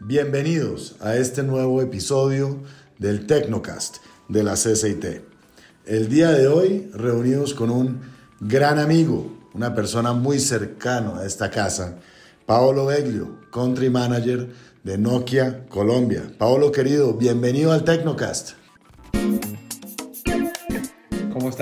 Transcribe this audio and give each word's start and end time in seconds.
Bienvenidos 0.00 0.96
a 1.00 1.14
este 1.16 1.42
nuevo 1.42 1.80
episodio 1.80 2.58
del 2.98 3.26
Tecnocast 3.26 3.98
de 4.28 4.42
la 4.42 4.54
CCIT. 4.54 5.22
El 5.86 6.08
día 6.08 6.30
de 6.32 6.48
hoy 6.48 6.90
reunidos 6.92 7.54
con 7.54 7.70
un 7.70 8.00
gran 8.40 8.78
amigo, 8.78 9.30
una 9.54 9.74
persona 9.74 10.12
muy 10.12 10.38
cercana 10.38 11.20
a 11.20 11.26
esta 11.26 11.50
casa, 11.50 11.98
Paolo 12.44 12.86
Beglio, 12.86 13.38
Country 13.52 13.88
Manager 13.88 14.48
de 14.82 14.98
Nokia 14.98 15.66
Colombia. 15.68 16.32
Paolo 16.38 16.72
querido, 16.72 17.14
bienvenido 17.14 17.72
al 17.72 17.84
Tecnocast. 17.84 18.59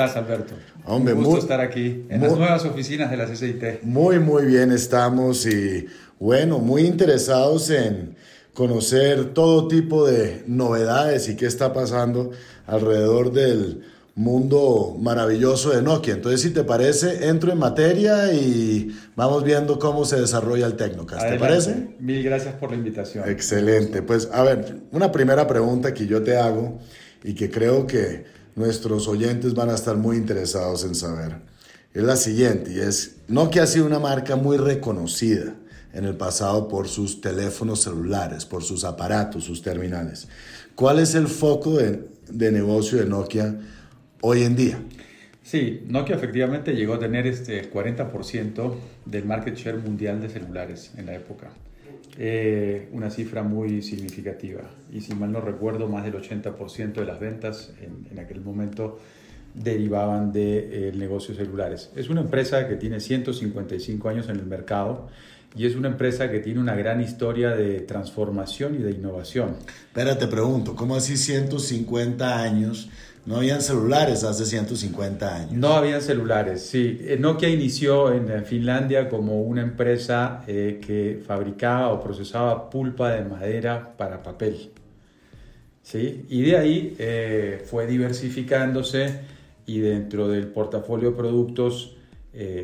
Estás, 0.05 0.17
Alberto? 0.17 0.55
Hombre, 0.85 1.13
Un 1.15 1.19
gusto 1.21 1.31
muy- 1.33 1.41
estar 1.41 1.61
aquí 1.61 2.07
en 2.09 2.21
muy- 2.21 2.29
las 2.29 2.39
nuevas 2.39 2.65
oficinas 2.65 3.11
de 3.11 3.17
la 3.17 3.27
CCIT. 3.27 3.83
Muy, 3.83 4.19
muy 4.21 4.45
bien 4.47 4.71
estamos 4.71 5.45
y 5.47 5.87
bueno, 6.21 6.59
muy 6.59 6.83
interesados 6.83 7.69
en 7.71 8.15
conocer 8.55 9.35
todo 9.35 9.67
tipo 9.69 10.07
de 10.07 10.43
novedades 10.47 11.29
y 11.29 11.37
qué 11.37 11.47
está 11.47 11.73
pasando 11.73 12.31
alrededor 12.67 13.33
del 13.33 13.83
mundo 14.15 14.97
maravilloso 15.01 15.71
de 15.71 15.81
Nokia. 15.83 16.15
Entonces, 16.15 16.41
si 16.43 16.51
te 16.51 16.65
parece, 16.65 17.29
entro 17.29 17.53
en 17.53 17.59
materia 17.59 18.33
y 18.33 18.89
vamos 19.15 19.45
viendo 19.45 19.79
cómo 19.79 20.05
se 20.05 20.21
desarrolla 20.21 20.67
el 20.67 20.75
Tecnocast. 20.75 21.29
¿Te 21.29 21.39
parece? 21.39 21.95
Mil 22.01 22.23
gracias 22.25 22.55
por 22.55 22.71
la 22.71 22.77
invitación. 22.77 23.29
Excelente. 23.29 24.03
Pues 24.03 24.29
a 24.33 24.43
ver, 24.43 24.77
una 24.93 25.11
primera 25.13 25.47
pregunta 25.47 25.95
que 25.95 26.07
yo 26.07 26.23
te 26.23 26.37
hago 26.37 26.79
y 27.23 27.35
que 27.35 27.49
creo 27.49 27.87
que 27.87 28.25
nuestros 28.59 29.09
oyentes 29.09 29.55
van 29.55 29.71
a 29.71 29.75
estar 29.75 29.97
muy 29.97 30.17
interesados 30.17 30.85
en 30.85 30.95
saber. 30.95 31.37
Es 31.95 32.03
la 32.03 32.17
siguiente 32.17 32.73
y 32.73 32.81
es, 32.81 33.17
Nokia 33.29 33.63
ha 33.63 33.67
sido 33.67 33.87
una 33.87 33.99
marca 33.99 34.37
muy 34.37 34.57
reconocida 34.57 35.55
en 35.93 36.05
el 36.05 36.17
pasado 36.17 36.69
por 36.69 36.89
sus 36.89 37.21
teléfonos 37.21 37.83
celulares, 37.83 38.45
por 38.45 38.63
sus 38.63 38.85
aparatos, 38.85 39.45
sus 39.45 39.63
terminales. 39.63 40.29
¿Cuál 40.75 40.99
es 40.99 41.15
el 41.15 41.29
foco 41.29 41.77
de, 41.79 42.09
de 42.31 42.53
negocio 42.53 42.99
de 42.99 43.07
Nokia 43.07 43.59
hoy 44.21 44.43
en 44.43 44.55
día? 44.55 44.79
Sí, 45.43 45.83
Nokia 45.87 46.17
efectivamente 46.17 46.75
llegó 46.75 46.95
a 46.95 46.99
tener 46.99 47.27
este 47.27 47.73
40% 47.73 48.75
del 49.07 49.25
market 49.25 49.57
share 49.57 49.79
mundial 49.79 50.21
de 50.21 50.29
celulares 50.29 50.93
en 50.97 51.07
la 51.07 51.15
época. 51.15 51.49
Eh, 52.21 52.89
una 52.93 53.11
cifra 53.11 53.45
muy 53.45 53.81
significativa. 53.81 54.63
Y 54.93 55.03
si 55.03 55.15
mal 55.15 55.31
no 55.31 55.41
recuerdo, 55.41 55.87
más 55.87 56.05
del 56.05 56.15
80% 56.15 56.95
de 56.95 57.05
las 57.05 57.21
ventas 57.21 57.73
en, 57.81 58.09
en 58.11 58.19
aquel 58.19 58.41
momento 58.41 58.99
derivaban 59.55 60.33
de 60.33 60.89
eh, 60.89 60.93
negocios 60.97 61.37
celulares. 61.37 61.91
Es 61.95 62.09
una 62.09 62.21
empresa 62.23 62.69
que 62.69 62.75
tiene 62.75 62.99
155 63.01 64.09
años 64.09 64.29
en 64.29 64.37
el 64.37 64.47
mercado 64.47 65.09
y 65.57 65.67
es 65.67 65.77
una 65.77 65.89
empresa 65.89 66.31
que 66.31 66.41
tiene 66.41 66.61
una 66.61 66.75
gran 66.75 67.01
historia 67.01 67.51
de 67.51 67.81
transformación 67.81 68.75
y 68.75 68.79
de 68.79 68.91
innovación. 68.91 69.57
Espera, 69.87 70.19
te 70.19 70.27
pregunto, 70.27 70.75
¿cómo 70.75 70.95
así 70.97 71.17
150 71.17 72.43
años? 72.43 72.91
No 73.27 73.37
habían 73.37 73.61
celulares 73.61 74.25
hace 74.25 74.47
150 74.47 75.37
años. 75.37 75.53
No 75.53 75.75
habían 75.75 76.01
celulares, 76.01 76.63
sí. 76.63 76.99
Eh, 77.03 77.19
Nokia 77.19 77.49
inició 77.49 78.13
en 78.13 78.45
Finlandia 78.45 79.09
como 79.09 79.43
una 79.43 79.63
empresa 79.63 80.45
eh, 80.47 80.81
que 80.85 81.23
fabricaba 81.27 81.93
o 81.93 82.03
procesaba 82.03 82.71
pulpa 82.71 83.13
de 83.13 83.25
madera 83.25 83.95
para 83.97 84.23
papel. 84.23 84.71
¿Sí? 85.83 86.27
Y 86.29 86.43
de 86.43 86.57
ahí 86.57 86.97
eh, 86.99 87.63
fue 87.65 87.87
diversificándose 87.87 89.21
y 89.67 89.81
dentro 89.81 90.29
del 90.29 90.47
portafolio 90.47 91.11
de 91.11 91.17
productos, 91.17 91.97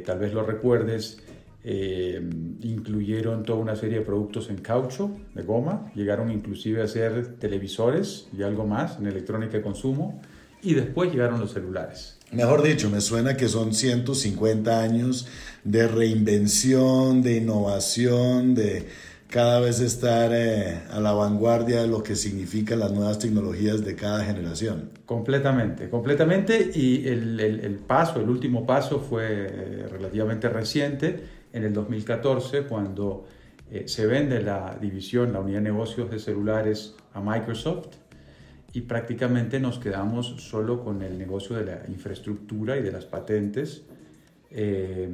tal 0.07 0.19
vez 0.19 0.33
lo 0.33 0.43
recuerdes, 0.43 1.19
incluyeron 1.65 3.43
toda 3.43 3.59
una 3.59 3.77
serie 3.77 3.99
de 3.99 4.05
productos 4.05 4.49
en 4.49 4.57
caucho, 4.59 5.11
de 5.35 5.43
goma, 5.43 5.91
llegaron 5.95 6.31
inclusive 6.31 6.81
a 6.81 6.85
hacer 6.85 7.37
televisores 7.37 8.29
y 8.37 8.43
algo 8.43 8.67
más 8.67 8.99
en 8.99 9.07
electrónica 9.07 9.59
de 9.59 9.63
consumo, 9.63 10.23
y 10.65 10.75
después 10.75 11.13
llegaron 11.13 11.41
los 11.41 11.53
celulares. 11.53 12.19
Mejor 12.33 12.63
dicho, 12.63 12.91
me 12.91 13.01
suena 13.01 13.37
que 13.37 13.49
son 13.49 13.75
150 13.75 14.81
años 14.81 15.29
de 15.63 15.87
reinvención, 15.87 17.23
de 17.23 17.37
innovación, 17.37 18.55
de 18.55 18.87
cada 19.29 19.61
vez 19.61 19.81
estar 19.81 20.31
eh, 20.33 20.81
a 20.91 21.01
la 21.01 21.13
vanguardia 21.13 21.83
de 21.83 21.89
lo 21.89 22.03
que 22.03 22.15
significan 22.17 22.79
las 22.81 22.93
nuevas 22.93 23.19
tecnologías 23.19 23.85
de 23.85 23.95
cada 23.97 24.25
generación. 24.25 24.91
Completamente, 25.07 25.89
completamente. 25.91 26.71
Y 26.75 27.07
el, 27.09 27.41
el- 27.41 27.61
el 27.61 27.75
paso, 27.77 28.21
el 28.21 28.29
último 28.29 28.67
paso 28.67 29.01
fue 29.01 29.27
eh, 29.31 29.87
relativamente 29.91 30.49
reciente, 30.49 31.21
en 31.53 31.65
el 31.65 31.73
2014, 31.73 32.63
cuando 32.63 33.27
eh, 33.71 33.85
se 33.87 34.07
vende 34.07 34.43
la 34.43 34.77
división, 34.81 35.33
la 35.33 35.41
unidad 35.41 35.59
de 35.59 35.65
negocios 35.71 36.11
de 36.11 36.19
celulares 36.19 36.95
a 37.13 37.21
Microsoft 37.21 37.89
y 38.75 38.81
prácticamente 38.83 39.61
nos 39.61 39.79
quedamos 39.79 40.35
solo 40.39 40.83
con 40.83 41.03
el 41.03 41.17
negocio 41.17 41.55
de 41.55 41.65
la 41.65 41.83
infraestructura 41.89 42.77
y 42.77 42.83
de 42.83 42.91
las 42.91 43.05
patentes. 43.05 43.83
Eh, 44.51 45.09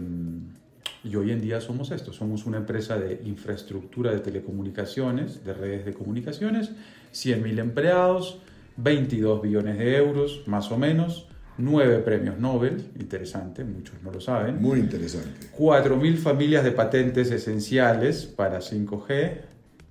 y 1.04 1.16
hoy 1.16 1.30
en 1.30 1.42
día 1.42 1.60
somos 1.60 1.90
esto, 1.90 2.12
somos 2.12 2.46
una 2.46 2.56
empresa 2.56 2.98
de 2.98 3.20
infraestructura 3.24 4.12
de 4.12 4.20
telecomunicaciones, 4.20 5.44
de 5.44 5.52
redes 5.52 5.84
de 5.84 5.92
comunicaciones, 5.92 6.72
100.000 7.12 7.58
empleados, 7.58 8.40
22 8.78 9.42
billones 9.42 9.78
de 9.78 9.96
euros, 9.96 10.42
más 10.46 10.70
o 10.72 10.78
menos, 10.78 11.28
9 11.58 11.98
premios 11.98 12.38
Nobel, 12.38 12.82
interesante, 12.98 13.64
muchos 13.64 14.02
no 14.02 14.10
lo 14.10 14.22
saben, 14.22 14.60
Muy 14.60 14.78
interesante. 14.80 15.48
4.000 15.58 16.16
familias 16.16 16.64
de 16.64 16.72
patentes 16.72 17.30
esenciales 17.30 18.24
para 18.24 18.60
5G 18.60 19.40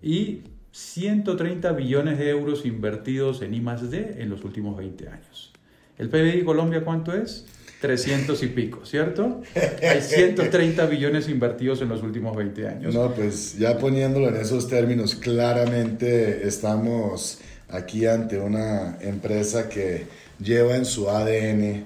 y 0.02 0.42
130 0.72 1.72
billones 1.74 2.18
de 2.18 2.30
euros 2.30 2.66
invertidos 2.66 3.42
en 3.42 3.54
I+D 3.54 4.16
en 4.20 4.30
los 4.30 4.44
últimos 4.44 4.78
20 4.78 5.10
años. 5.10 5.52
¿El 5.98 6.10
PBI 6.10 6.38
de 6.38 6.46
Colombia 6.46 6.84
cuánto 6.84 7.14
es? 7.14 7.46
300 7.82 8.44
y 8.44 8.48
pico, 8.48 8.86
¿cierto? 8.86 9.42
Hay 9.82 10.02
130 10.02 10.86
billones 10.88 11.30
invertidos 11.30 11.82
en 11.82 11.90
los 11.90 12.04
últimos 12.04 12.36
20 12.36 12.68
años. 12.68 12.94
No, 12.94 13.14
pues 13.14 13.58
ya 13.58 13.78
poniéndolo 13.78 14.28
en 14.28 14.36
esos 14.36 14.68
términos, 14.68 15.16
claramente 15.16 16.46
estamos 16.46 17.40
aquí 17.70 18.06
ante 18.06 18.38
una 18.38 18.98
empresa 19.00 19.70
que 19.70 20.08
lleva 20.44 20.76
en 20.76 20.86
su 20.86 21.10
ADN 21.10 21.86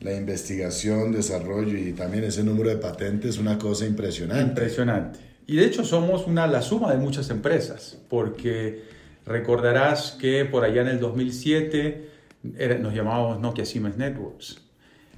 la 0.00 0.14
investigación, 0.14 1.12
desarrollo 1.12 1.76
y 1.76 1.92
también 1.92 2.24
ese 2.24 2.42
número 2.42 2.70
de 2.70 2.76
patentes, 2.76 3.38
una 3.38 3.58
cosa 3.58 3.86
impresionante. 3.86 4.44
Impresionante. 4.44 5.29
Y 5.50 5.56
de 5.56 5.64
hecho 5.64 5.84
somos 5.84 6.28
una, 6.28 6.46
la 6.46 6.62
suma 6.62 6.92
de 6.92 6.98
muchas 6.98 7.28
empresas, 7.28 7.98
porque 8.08 8.84
recordarás 9.26 10.12
que 10.12 10.44
por 10.44 10.62
allá 10.62 10.82
en 10.82 10.86
el 10.86 11.00
2007 11.00 12.08
era- 12.56 12.78
nos 12.78 12.94
llamábamos 12.94 13.40
Nokia 13.40 13.64
Siemens 13.64 13.96
Networks. 13.96 14.62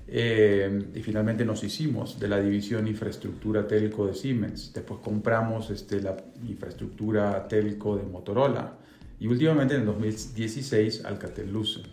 Eh, 0.09 0.87
y 0.95 1.03
finalmente 1.03 1.45
nos 1.45 1.63
hicimos 1.65 2.19
de 2.19 2.29
la 2.29 2.41
división 2.41 2.89
infraestructura 2.89 3.67
telco 3.67 4.07
de 4.07 4.15
Siemens. 4.15 4.73
Después 4.73 5.01
compramos 5.05 5.69
este, 5.69 6.01
la 6.01 6.17
infraestructura 6.49 7.47
telco 7.47 7.99
de 7.99 8.05
Motorola. 8.05 8.79
Y 9.21 9.27
últimamente 9.27 9.75
en 9.75 9.81
el 9.81 9.87
2016 9.87 11.05
Alcatel-Lucent. 11.05 11.89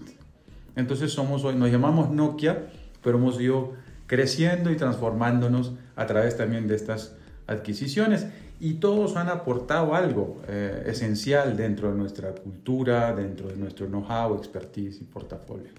Entonces 0.77 1.11
somos 1.11 1.43
hoy, 1.43 1.55
nos 1.55 1.69
llamamos 1.71 2.09
Nokia, 2.09 2.67
pero 3.03 3.17
hemos 3.17 3.37
ido 3.41 3.73
creciendo 4.07 4.71
y 4.71 4.77
transformándonos 4.77 5.73
a 5.97 6.05
través 6.05 6.37
también 6.37 6.69
de 6.69 6.77
estas 6.77 7.17
adquisiciones 7.49 8.25
y 8.59 8.75
todos 8.75 9.15
han 9.15 9.29
aportado 9.29 9.95
algo 9.95 10.41
eh, 10.47 10.83
esencial 10.87 11.55
dentro 11.55 11.89
de 11.91 11.97
nuestra 11.97 12.31
cultura, 12.33 13.13
dentro 13.15 13.47
de 13.47 13.55
nuestro 13.55 13.87
know-how, 13.87 14.35
expertise 14.37 14.99
y 15.01 15.03
portafolio. 15.05 15.69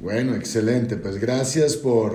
Bueno, 0.00 0.34
excelente. 0.34 0.96
Pues 0.96 1.18
gracias 1.18 1.76
por 1.76 2.14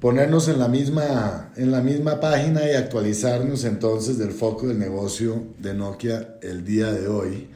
ponernos 0.00 0.48
en 0.48 0.58
la 0.58 0.68
misma, 0.68 1.52
en 1.56 1.70
la 1.70 1.80
misma 1.80 2.20
página 2.20 2.70
y 2.70 2.74
actualizarnos 2.74 3.64
entonces 3.64 4.18
del 4.18 4.30
foco 4.30 4.68
del 4.68 4.78
negocio 4.78 5.42
de 5.58 5.74
Nokia 5.74 6.36
el 6.42 6.64
día 6.64 6.92
de 6.92 7.08
hoy. 7.08 7.48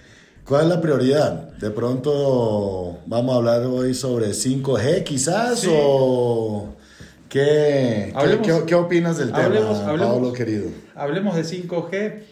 ¿Cuál 0.45 0.63
es 0.63 0.69
la 0.69 0.81
prioridad? 0.81 1.53
De 1.59 1.71
pronto 1.71 2.99
vamos 3.07 3.35
a 3.35 3.37
hablar 3.39 3.63
hoy 3.67 3.95
sobre 3.95 4.33
5G 4.33 5.05
quizás 5.05 5.61
Sí. 5.61 5.69
o 5.71 6.75
qué, 7.31 8.13
Hablemos- 8.15 8.65
qué, 8.67 8.75
opinas 8.75 9.17
del 9.17 9.33
hablemos- 9.33 9.79
tema, 9.79 9.91
hablemos- 9.91 10.15
Pablo 10.15 10.33
querido? 10.35 10.67
Hablemos 10.95 11.37
de 11.37 11.45
5G, 11.45 12.23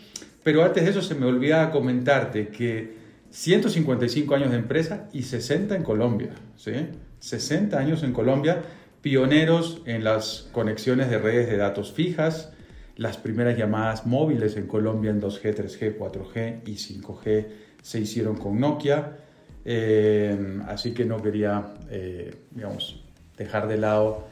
pero 0.42 0.62
antes 0.64 0.84
de 0.84 0.90
eso 0.90 1.00
se 1.00 1.14
me 1.14 1.24
olvidaba 1.24 1.70
comentarte 1.70 2.48
que 2.48 2.98
155 3.30 4.34
años 4.34 4.50
de 4.50 4.56
empresa 4.58 5.08
y 5.12 5.22
60 5.22 5.74
en 5.76 5.82
Colombia, 5.82 6.30
¿sí? 6.56 6.72
60 7.20 7.78
años 7.78 8.02
en 8.02 8.12
Colombia, 8.12 8.62
pioneros 9.00 9.82
en 9.86 10.04
las 10.04 10.48
conexiones 10.52 11.08
de 11.10 11.18
redes 11.18 11.48
de 11.48 11.56
datos 11.56 11.92
fijas, 11.92 12.52
las 12.96 13.16
primeras 13.16 13.56
llamadas 13.56 14.06
móviles 14.06 14.56
en 14.56 14.66
Colombia 14.66 15.10
en 15.10 15.20
2G, 15.20 15.54
3G, 15.54 15.96
4G 15.96 16.62
y 16.66 16.76
5G 16.76 17.46
se 17.80 18.00
hicieron 18.00 18.36
con 18.36 18.58
Nokia, 18.58 19.18
eh, 19.64 20.36
así 20.66 20.92
que 20.94 21.04
no 21.04 21.22
quería, 21.22 21.74
eh, 21.90 22.34
digamos, 22.50 23.04
dejar 23.36 23.68
de 23.68 23.76
lado 23.76 24.26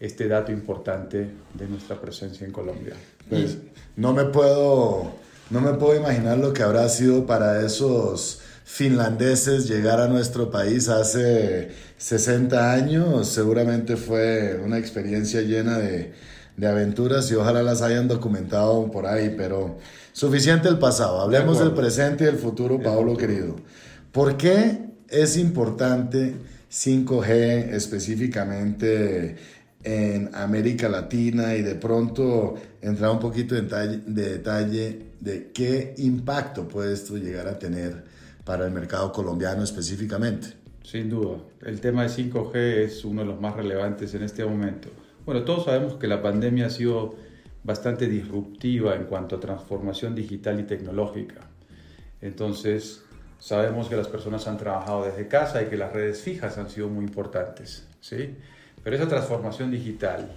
este 0.00 0.26
dato 0.26 0.50
importante 0.50 1.30
de 1.54 1.68
nuestra 1.68 2.00
presencia 2.00 2.46
en 2.46 2.52
Colombia. 2.52 2.94
Pues 3.28 3.58
no 3.96 4.14
me 4.14 4.24
puedo, 4.24 5.12
no 5.50 5.60
me 5.60 5.74
puedo 5.74 5.94
imaginar 5.94 6.38
lo 6.38 6.54
que 6.54 6.62
habrá 6.62 6.88
sido 6.88 7.26
para 7.26 7.64
esos 7.64 8.40
finlandeses 8.64 9.68
llegar 9.68 10.00
a 10.00 10.08
nuestro 10.08 10.50
país 10.50 10.88
hace 10.88 11.70
60 11.98 12.72
años. 12.72 13.28
Seguramente 13.28 13.96
fue 13.96 14.58
una 14.64 14.78
experiencia 14.78 15.42
llena 15.42 15.76
de, 15.76 16.14
de 16.56 16.66
aventuras 16.66 17.30
y 17.30 17.34
ojalá 17.34 17.62
las 17.62 17.82
hayan 17.82 18.08
documentado 18.08 18.90
por 18.90 19.06
ahí, 19.06 19.34
pero 19.36 19.76
suficiente 20.12 20.68
el 20.68 20.78
pasado. 20.78 21.20
Hablemos 21.20 21.58
del 21.58 21.72
presente 21.72 22.24
y 22.24 22.26
del 22.26 22.38
futuro, 22.38 22.80
Pablo 22.80 23.18
querido. 23.18 23.56
¿Por 24.12 24.38
qué 24.38 24.78
es 25.08 25.36
importante 25.36 26.36
5G 26.70 27.74
específicamente 27.74 29.36
en 29.82 30.34
América 30.34 30.88
Latina 30.88 31.54
y 31.54 31.62
de 31.62 31.74
pronto 31.74 32.54
entrar 32.82 33.10
un 33.10 33.18
poquito 33.18 33.54
de 33.54 33.62
detalle, 34.06 35.06
de 35.20 35.50
qué 35.52 35.94
impacto 35.98 36.68
puede 36.68 36.92
esto 36.92 37.16
llegar 37.16 37.48
a 37.48 37.58
tener 37.58 38.04
para 38.44 38.66
el 38.66 38.72
mercado 38.72 39.12
colombiano 39.12 39.62
específicamente. 39.62 40.48
Sin 40.82 41.08
duda, 41.08 41.38
el 41.62 41.80
tema 41.80 42.02
de 42.02 42.08
5G 42.08 42.56
es 42.56 43.04
uno 43.04 43.22
de 43.22 43.28
los 43.28 43.40
más 43.40 43.54
relevantes 43.54 44.14
en 44.14 44.22
este 44.22 44.44
momento. 44.44 44.88
Bueno, 45.24 45.44
todos 45.44 45.66
sabemos 45.66 45.94
que 45.94 46.06
la 46.06 46.22
pandemia 46.22 46.66
ha 46.66 46.70
sido 46.70 47.14
bastante 47.62 48.06
disruptiva 48.06 48.94
en 48.94 49.04
cuanto 49.04 49.36
a 49.36 49.40
transformación 49.40 50.14
digital 50.14 50.58
y 50.60 50.64
tecnológica. 50.64 51.42
Entonces, 52.20 53.02
sabemos 53.38 53.88
que 53.88 53.96
las 53.96 54.08
personas 54.08 54.46
han 54.48 54.56
trabajado 54.58 55.04
desde 55.04 55.28
casa 55.28 55.62
y 55.62 55.66
que 55.66 55.76
las 55.76 55.92
redes 55.92 56.20
fijas 56.20 56.58
han 56.58 56.70
sido 56.70 56.88
muy 56.88 57.04
importantes, 57.04 57.86
¿sí? 58.00 58.36
Pero 58.82 58.96
esa 58.96 59.08
transformación 59.08 59.70
digital 59.70 60.30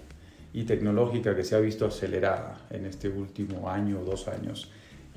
y 0.53 0.63
tecnológica 0.63 1.35
que 1.35 1.43
se 1.43 1.55
ha 1.55 1.59
visto 1.59 1.85
acelerada 1.85 2.67
en 2.69 2.85
este 2.85 3.09
último 3.09 3.69
año 3.69 4.01
o 4.01 4.03
dos 4.03 4.27
años 4.27 4.69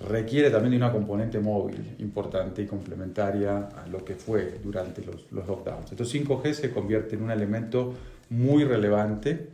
requiere 0.08 0.50
también 0.50 0.72
de 0.72 0.76
una 0.76 0.92
componente 0.92 1.40
móvil 1.40 1.96
importante 1.98 2.62
y 2.62 2.66
complementaria 2.66 3.68
a 3.82 3.86
lo 3.86 4.04
que 4.04 4.14
fue 4.14 4.58
durante 4.62 5.04
los, 5.04 5.26
los 5.30 5.46
lockdowns. 5.46 5.90
Entonces 5.90 6.22
5G 6.22 6.52
se 6.52 6.70
convierte 6.70 7.16
en 7.16 7.22
un 7.22 7.30
elemento 7.30 7.94
muy 8.28 8.64
relevante 8.64 9.48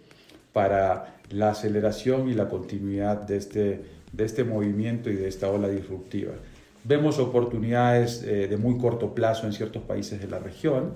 para 0.53 1.17
la 1.31 1.51
aceleración 1.51 2.29
y 2.29 2.35
la 2.35 2.49
continuidad 2.49 3.23
de 3.23 3.37
este, 3.37 3.81
de 4.13 4.25
este 4.25 4.45
movimiento 4.45 5.11
y 5.11 5.15
de 5.15 5.29
esta 5.29 5.51
ola 5.51 5.69
disruptiva. 5.69 6.33
Vemos 6.85 7.19
oportunidades 7.19 8.23
eh, 8.25 8.49
de 8.49 8.57
muy 8.57 8.77
corto 8.79 9.15
plazo 9.15 9.47
en 9.47 9.53
ciertos 9.53 9.83
países 9.83 10.21
de 10.21 10.27
la 10.27 10.39
región, 10.39 10.95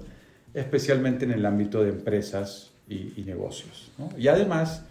especialmente 0.57 1.27
en 1.27 1.33
el 1.33 1.45
ámbito 1.45 1.83
de 1.83 1.91
empresas 1.91 2.73
y, 2.89 3.23
negocios. 3.27 3.93
Y 4.17 4.29
además, 4.29 4.85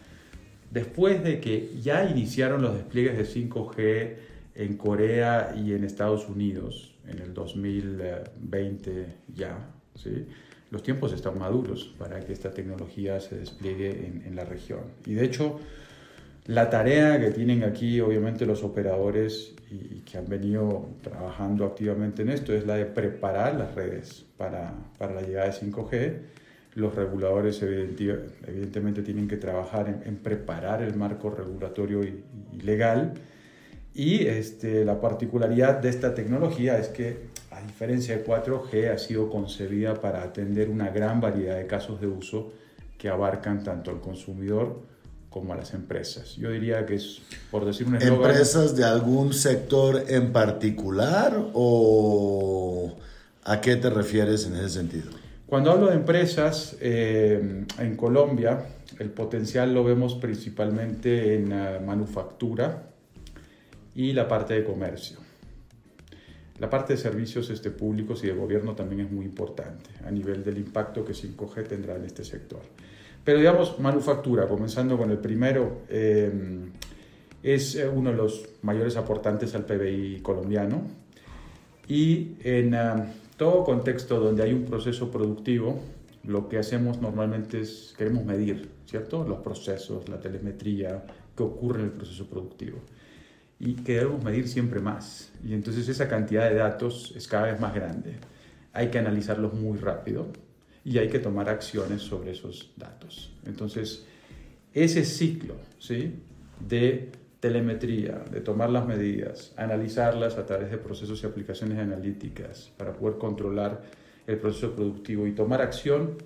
después 0.70 1.24
de 1.24 1.40
que 1.40 1.72
ya 1.82 2.06
iniciaron 2.06 2.62
los 2.62 2.76
despliegues 2.76 3.18
de 3.18 3.26
5G 3.26 4.14
en 4.56 4.78
Corea 4.78 5.56
y 5.58 5.74
en 5.74 5.84
Estados 5.84 6.30
Unidos, 6.30 6.94
en 7.08 7.20
el 7.20 7.34
2020 7.34 9.08
ya, 9.36 9.58
¿sí? 9.96 10.28
los 10.70 10.84
tiempos 10.84 11.14
están 11.14 11.40
maduros 11.40 11.96
para 11.98 12.20
que 12.20 12.34
esta 12.34 12.54
tecnología 12.54 13.20
se 13.20 13.36
despliegue 13.36 14.06
en, 14.06 14.24
en 14.28 14.36
la 14.36 14.46
región. 14.46 14.82
Y 15.08 15.16
de 15.16 15.26
hecho, 15.26 15.60
la 16.48 16.70
tarea 16.70 17.20
que 17.20 17.32
tienen 17.32 17.64
aquí, 17.64 18.00
obviamente, 18.02 18.46
los 18.46 18.64
operadores 18.64 19.56
y, 19.72 20.02
que 20.02 20.20
han 20.20 20.28
venido 20.28 20.90
trabajando 21.02 21.66
activamente 21.66 22.22
en 22.22 22.30
esto 22.30 22.54
es 22.54 22.68
la 22.68 22.76
de 22.76 22.86
preparar 22.86 23.56
las 23.56 23.74
redes 23.74 24.26
para, 24.38 24.74
para 25.00 25.16
la 25.16 25.22
llegada 25.22 25.48
de 25.48 25.54
5G. 25.54 26.18
Los 26.76 26.94
reguladores 26.94 27.64
evidentemente 27.64 29.02
tienen 29.02 29.28
que 29.28 29.38
trabajar 29.38 30.04
en, 30.06 30.18
preparar 30.18 30.84
el 30.84 30.96
marco 30.96 31.32
regulatorio 31.32 32.04
y, 32.04 32.24
legal. 32.62 33.14
Y 33.96 34.28
este, 34.28 34.86
la 34.86 35.02
particularidad 35.02 35.80
de 35.80 35.90
esta 35.90 36.14
tecnología 36.14 36.78
es 36.78 36.90
que, 36.90 37.18
a 37.50 37.62
diferencia 37.62 38.16
de 38.16 38.24
4G, 38.24 38.92
ha 38.92 39.00
sido 39.00 39.32
concebida 39.32 39.96
para 39.96 40.22
atender 40.22 40.70
una 40.70 40.90
gran 40.90 41.22
variedad 41.22 41.58
de 41.58 41.66
casos 41.66 42.00
de 42.00 42.08
uso 42.08 42.54
que 43.00 43.10
abarcan 43.10 43.64
tanto 43.64 43.90
al 43.90 44.00
consumidor 44.00 44.95
como 45.36 45.52
a 45.52 45.58
las 45.58 45.74
empresas. 45.74 46.38
Yo 46.38 46.50
diría 46.50 46.86
que 46.86 46.96
es, 46.96 47.20
por 47.52 47.66
decir 47.66 47.86
un 47.88 47.98
eslogan... 47.98 48.32
¿Empresas 48.32 48.74
de 48.74 48.86
algún 48.86 49.34
sector 49.34 50.06
en 50.08 50.32
particular 50.32 51.38
o 51.54 52.96
a 53.44 53.60
qué 53.60 53.76
te 53.76 53.90
refieres 53.90 54.46
en 54.48 54.56
ese 54.56 54.70
sentido? 54.70 55.12
Cuando 55.46 55.72
hablo 55.72 55.88
de 55.88 55.96
empresas, 55.96 56.78
eh, 56.80 57.66
en 57.78 57.98
Colombia 57.98 58.64
el 58.98 59.10
potencial 59.10 59.74
lo 59.74 59.84
vemos 59.84 60.16
principalmente 60.16 61.36
en 61.36 61.50
manufactura 61.86 62.84
y 63.94 64.14
la 64.14 64.30
parte 64.30 64.54
de 64.54 64.64
comercio. 64.64 65.18
La 66.60 66.70
parte 66.70 66.94
de 66.94 66.98
servicios 66.98 67.50
este, 67.50 67.72
públicos 67.72 68.24
y 68.24 68.28
de 68.28 68.34
gobierno 68.34 68.74
también 68.74 69.02
es 69.02 69.12
muy 69.12 69.26
importante 69.26 69.90
a 70.06 70.12
nivel 70.12 70.46
del 70.46 70.60
impacto 70.60 71.04
que 71.04 71.12
5G 71.12 71.68
tendrá 71.68 71.98
en 71.98 72.06
este 72.06 72.24
sector. 72.24 72.62
Pero 73.26 73.40
digamos, 73.40 73.80
manufactura, 73.80 74.48
comenzando 74.48 74.98
con 75.00 75.10
el 75.10 75.18
primero, 75.18 75.82
eh, 75.90 76.32
es 77.42 77.76
eh, 77.76 77.88
uno 77.88 78.12
de 78.12 78.18
los 78.18 78.48
mayores 78.62 78.96
aportantes 78.98 79.56
al 79.56 79.66
PBI 79.66 80.20
colombiano. 80.22 80.84
Y 81.88 82.36
en 82.44 82.76
ah, 82.76 83.08
todo 83.36 83.64
contexto 83.64 84.20
donde 84.20 84.44
hay 84.44 84.54
un 84.54 84.66
proceso 84.66 85.10
productivo, 85.10 85.80
lo 86.24 86.48
que 86.48 86.60
hacemos 86.60 87.02
normalmente 87.02 87.62
es, 87.62 87.96
queremos 87.98 88.24
medir, 88.26 88.70
¿cierto? 88.86 89.28
Los 89.28 89.40
procesos, 89.40 90.08
la 90.08 90.20
telemetría, 90.20 91.04
qué 91.36 91.44
ocurre 91.44 91.80
en 91.80 91.86
el 91.86 91.92
proceso 91.94 92.28
productivo. 92.28 92.78
Y 93.60 93.74
queremos 93.74 94.24
medir 94.24 94.48
siempre 94.48 94.82
más. 94.82 95.32
Y 95.44 95.56
entonces 95.56 95.90
esa 95.90 96.08
cantidad 96.08 96.48
de 96.48 96.58
datos 96.58 97.12
es 97.16 97.28
cada 97.28 97.48
vez 97.48 97.60
más 97.60 97.74
grande. 97.74 98.18
Hay 98.72 98.90
que 98.90 99.00
analizarlos 99.00 99.54
muy 99.54 99.80
rápido 99.80 100.28
y 100.86 101.00
hay 101.00 101.10
que 101.10 101.20
tomar 101.20 101.50
acciones 101.50 102.04
sobre 102.04 102.32
esos 102.32 102.72
datos. 102.78 103.34
Entonces, 103.46 104.06
ese 104.72 105.04
ciclo 105.04 105.56
¿sí? 105.80 106.14
de 106.60 107.12
telemetría, 107.40 108.24
de 108.32 108.40
tomar 108.40 108.70
las 108.70 108.86
medidas, 108.86 109.52
analizarlas 109.58 110.38
a 110.38 110.46
través 110.46 110.70
de 110.70 110.78
procesos 110.78 111.22
y 111.24 111.26
aplicaciones 111.26 111.80
analíticas 111.80 112.72
para 112.78 112.94
poder 112.94 113.18
controlar 113.18 113.82
el 114.28 114.38
proceso 114.38 114.76
productivo 114.76 115.26
y 115.26 115.32
tomar 115.32 115.62
acción, 115.62 116.18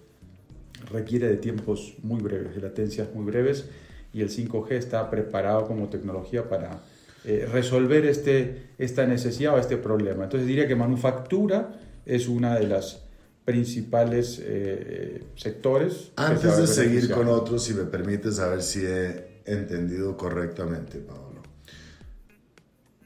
requiere 0.92 1.28
de 1.28 1.38
tiempos 1.38 1.96
muy 2.04 2.22
breves, 2.22 2.56
de 2.56 2.62
latencias 2.62 3.14
muy 3.14 3.26
breves, 3.26 3.70
y 4.14 4.22
el 4.22 4.30
5G 4.30 4.72
está 4.72 5.10
preparado 5.10 5.68
como 5.68 5.88
tecnología 5.88 6.50
para 6.50 6.82
eh, 7.24 7.48
resolver 7.50 8.06
este, 8.06 8.70
esta 8.78 9.06
necesidad 9.06 9.56
o 9.56 9.58
este 9.58 9.78
problema. 9.78 10.26
Entonces 10.26 10.48
diría 10.48 10.68
que 10.68 10.76
manufactura 10.76 11.80
es 12.06 12.28
una 12.28 12.58
de 12.58 12.68
las 12.68 13.09
principales 13.50 14.40
eh, 14.44 15.24
sectores. 15.36 16.12
Antes 16.18 16.56
de 16.56 16.68
seguir 16.68 17.10
con 17.10 17.28
otros, 17.30 17.64
si 17.64 17.74
me 17.74 17.86
permites 17.86 18.36
saber 18.36 18.62
si 18.62 18.86
he 18.86 19.42
entendido 19.44 20.16
correctamente, 20.16 21.00
Pablo. 21.00 21.42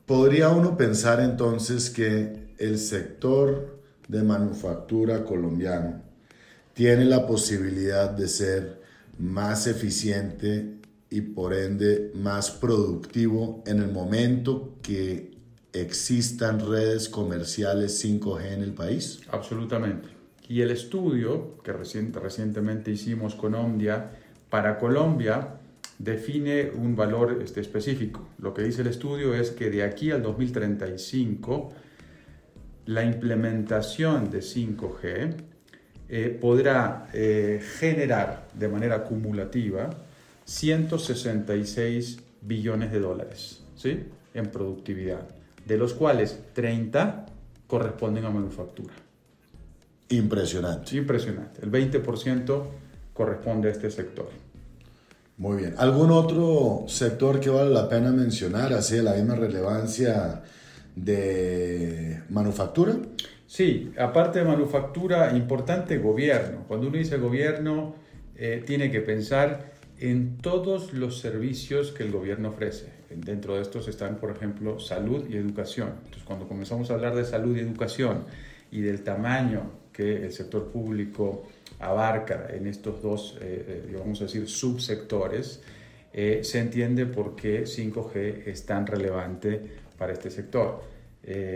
¿Podría 0.05 0.49
uno 0.49 0.75
pensar 0.75 1.21
entonces 1.21 1.89
que 1.89 2.49
el 2.57 2.77
sector 2.77 3.79
de 4.09 4.21
manufactura 4.21 5.23
colombiano 5.23 6.01
tiene 6.73 7.05
la 7.05 7.25
posibilidad 7.25 8.09
de 8.09 8.27
ser 8.27 8.81
más 9.17 9.65
eficiente 9.65 10.73
y 11.09 11.21
por 11.21 11.53
ende 11.53 12.11
más 12.15 12.51
productivo 12.51 13.63
en 13.65 13.81
el 13.81 13.93
momento 13.93 14.75
que 14.81 15.31
existan 15.71 16.59
redes 16.69 17.07
comerciales 17.07 18.03
5G 18.03 18.51
en 18.51 18.61
el 18.61 18.73
país? 18.73 19.21
Absolutamente. 19.31 20.12
Y 20.47 20.61
el 20.61 20.71
estudio 20.71 21.57
que 21.63 21.71
recientemente 21.71 22.91
hicimos 22.91 23.35
con 23.35 23.55
Omdia 23.55 24.11
para 24.49 24.77
Colombia 24.77 25.59
define 25.97 26.69
un 26.71 26.95
valor 26.95 27.39
este, 27.43 27.61
específico. 27.61 28.27
Lo 28.39 28.53
que 28.53 28.63
dice 28.63 28.81
el 28.81 28.87
estudio 28.87 29.33
es 29.33 29.51
que 29.51 29.69
de 29.69 29.83
aquí 29.83 30.11
al 30.11 30.21
2035 30.21 31.73
la 32.85 33.05
implementación 33.05 34.29
de 34.29 34.39
5G 34.39 35.35
eh, 36.09 36.37
podrá 36.39 37.07
eh, 37.13 37.61
generar 37.79 38.49
de 38.53 38.67
manera 38.67 38.95
acumulativa 38.95 39.89
166 40.43 42.19
billones 42.41 42.91
de 42.91 42.99
dólares 42.99 43.63
¿sí? 43.75 44.03
en 44.33 44.47
productividad, 44.47 45.27
de 45.65 45.77
los 45.77 45.93
cuales 45.93 46.39
30 46.53 47.25
corresponden 47.67 48.25
a 48.25 48.29
manufactura. 48.29 48.93
Impresionante. 50.17 50.95
Impresionante. 50.95 51.61
El 51.63 51.71
20% 51.71 52.63
corresponde 53.13 53.69
a 53.69 53.71
este 53.71 53.89
sector. 53.89 54.29
Muy 55.37 55.57
bien. 55.57 55.75
¿Algún 55.77 56.11
otro 56.11 56.85
sector 56.87 57.39
que 57.39 57.49
vale 57.49 57.71
la 57.71 57.89
pena 57.89 58.11
mencionar, 58.11 58.71
así 58.73 58.97
de 58.97 59.03
la 59.03 59.13
misma 59.13 59.35
relevancia 59.35 60.43
de 60.95 62.21
manufactura? 62.29 62.93
Sí, 63.47 63.91
aparte 63.97 64.39
de 64.39 64.45
manufactura, 64.45 65.35
importante 65.35 65.97
gobierno. 65.97 66.65
Cuando 66.67 66.87
uno 66.87 66.97
dice 66.97 67.17
gobierno, 67.17 67.95
eh, 68.35 68.63
tiene 68.65 68.91
que 68.91 69.01
pensar 69.01 69.73
en 69.99 70.37
todos 70.37 70.93
los 70.93 71.19
servicios 71.19 71.91
que 71.91 72.03
el 72.03 72.11
gobierno 72.11 72.49
ofrece. 72.49 72.91
Dentro 73.09 73.55
de 73.55 73.63
estos 73.63 73.87
están, 73.87 74.17
por 74.17 74.31
ejemplo, 74.31 74.79
salud 74.79 75.25
y 75.29 75.37
educación. 75.37 75.89
Entonces, 75.97 76.23
cuando 76.23 76.47
comenzamos 76.47 76.91
a 76.91 76.93
hablar 76.93 77.15
de 77.15 77.25
salud 77.25 77.55
y 77.55 77.59
educación 77.59 78.25
y 78.71 78.81
del 78.81 79.03
tamaño 79.03 79.82
que 79.93 80.23
el 80.23 80.33
sector 80.33 80.71
público 80.71 81.47
abarca 81.79 82.47
en 82.49 82.67
estos 82.67 83.01
dos, 83.01 83.37
eh, 83.41 83.85
eh, 83.87 83.95
vamos 83.97 84.21
a 84.21 84.25
decir, 84.25 84.47
subsectores, 84.47 85.61
eh, 86.11 86.41
se 86.43 86.59
entiende 86.59 87.05
por 87.05 87.35
qué 87.35 87.65
5G 87.65 88.47
es 88.47 88.65
tan 88.65 88.85
relevante 88.85 89.61
para 89.97 90.13
este 90.13 90.29
sector. 90.29 90.91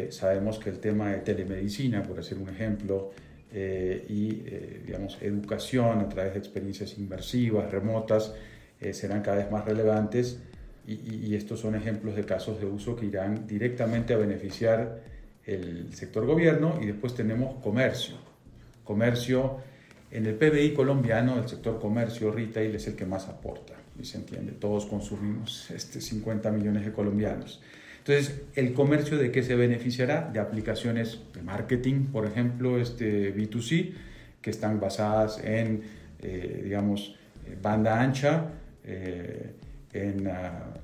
sabemos 0.09 0.59
que 0.59 0.69
el 0.69 0.79
tema 0.79 1.11
de 1.11 1.17
telemedicina, 1.17 2.01
por 2.01 2.19
hacer 2.19 2.37
un 2.37 2.47
ejemplo, 2.47 3.11
y 3.53 4.43
digamos, 4.85 5.17
educación 5.21 5.99
a 5.99 6.07
través 6.07 6.33
de 6.33 6.39
experiencias 6.39 6.97
inmersivas, 6.97 7.69
remotas, 7.69 8.33
serán 8.91 9.21
cada 9.21 9.37
vez 9.37 9.51
más 9.51 9.65
relevantes 9.65 10.39
y, 10.87 11.35
estos 11.35 11.59
son 11.59 11.75
ejemplos 11.75 12.15
de 12.15 12.23
casos 12.23 12.59
de 12.61 12.65
uso 12.65 12.95
que 12.95 13.05
irán 13.07 13.45
directamente 13.45 14.13
a 14.13 14.17
beneficiar 14.17 15.01
el 15.45 15.93
sector 15.93 16.25
gobierno 16.25 16.79
y 16.81 16.85
después 16.85 17.13
tenemos 17.13 17.61
comercio. 17.61 18.15
Comercio, 18.87 19.57
en 20.09 20.25
el 20.25 20.35
PBI 20.35 20.73
colombiano, 20.73 21.37
el 21.37 21.49
sector 21.49 21.79
comercio, 21.79 22.31
retail, 22.31 22.73
es 22.75 22.87
el 22.87 22.95
que 22.95 23.05
más 23.05 23.27
aporta, 23.27 23.73
y 23.99 24.05
se 24.05 24.17
entiende, 24.17 24.53
todos 24.53 24.85
consumimos 24.85 25.69
este 25.71 25.99
50 25.99 26.49
millones 26.51 26.85
de 26.85 26.93
colombianos. 26.93 27.61
Entonces, 27.99 28.43
¿el 28.55 28.73
comercio 28.73 29.17
de 29.17 29.31
qué 29.31 29.43
se 29.43 29.55
beneficiará? 29.55 30.29
De 30.31 30.39
aplicaciones 30.39 31.19
de 31.33 31.41
marketing, 31.41 32.05
por 32.05 32.25
ejemplo, 32.25 32.79
este 32.79 33.35
B2C, 33.35 33.91
que 34.41 34.49
están 34.49 34.79
basadas 34.79 35.43
en, 35.43 35.81
eh, 36.19 36.61
digamos, 36.63 37.17
eh, 37.45 37.57
banda 37.61 37.99
ancha, 37.99 38.45
eh, 38.85 39.51
en 39.91 40.29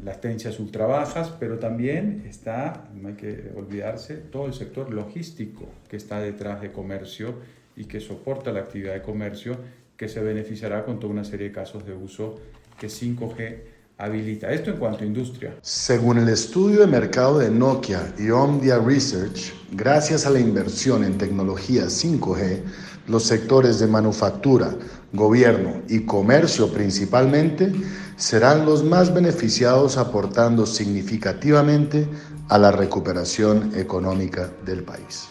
latencias 0.04 0.60
ultra 0.60 0.86
bajas, 0.86 1.34
pero 1.40 1.60
también 1.60 2.26
está, 2.28 2.90
no 2.94 3.10
hay 3.10 3.14
que 3.14 3.52
olvidarse, 3.56 4.16
todo 4.16 4.48
el 4.48 4.54
sector 4.54 4.92
logístico 4.92 5.70
que 5.88 5.98
está 5.98 6.20
detrás 6.20 6.62
de 6.62 6.72
comercio 6.72 7.36
y 7.76 7.86
que 7.86 8.00
soporta 8.00 8.52
la 8.52 8.62
actividad 8.62 8.94
de 8.94 9.02
comercio, 9.02 9.58
que 9.98 10.08
se 10.08 10.22
beneficiará 10.22 10.86
con 10.86 11.00
toda 11.00 11.14
una 11.14 11.24
serie 11.24 11.50
de 11.50 11.54
casos 11.54 11.86
de 11.86 11.94
uso 11.94 12.40
que 12.80 12.88
5G 12.88 13.62
habilita. 13.98 14.52
Esto 14.52 14.72
en 14.72 14.78
cuanto 14.78 15.04
a 15.04 15.08
industria. 15.08 15.56
Según 15.62 16.18
el 16.18 16.30
estudio 16.30 16.82
de 16.82 16.88
mercado 16.88 17.40
de 17.40 17.50
Nokia 17.50 18.14
y 18.18 18.30
Omdia 18.30 18.80
Research, 18.80 19.54
gracias 19.72 20.26
a 20.26 20.30
la 20.30 20.40
inversión 20.40 21.04
en 21.04 21.18
tecnología 21.18 21.86
5G, 21.86 22.62
los 23.08 23.24
sectores 23.24 23.80
de 23.80 23.88
manufactura, 23.88 24.76
gobierno 25.12 25.82
y 25.88 26.06
comercio 26.06 26.72
principalmente 26.72 27.72
serán 28.16 28.66
los 28.66 28.84
más 28.84 29.14
beneficiados 29.14 29.98
aportando 29.98 30.66
significativamente 30.66 32.08
a 32.50 32.58
la 32.58 32.72
recuperación 32.72 33.72
económica 33.76 34.50
del 34.66 34.84
país. 34.84 35.30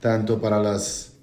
Tanto 0.00 0.40
para 0.40 0.62
las, 0.62 1.13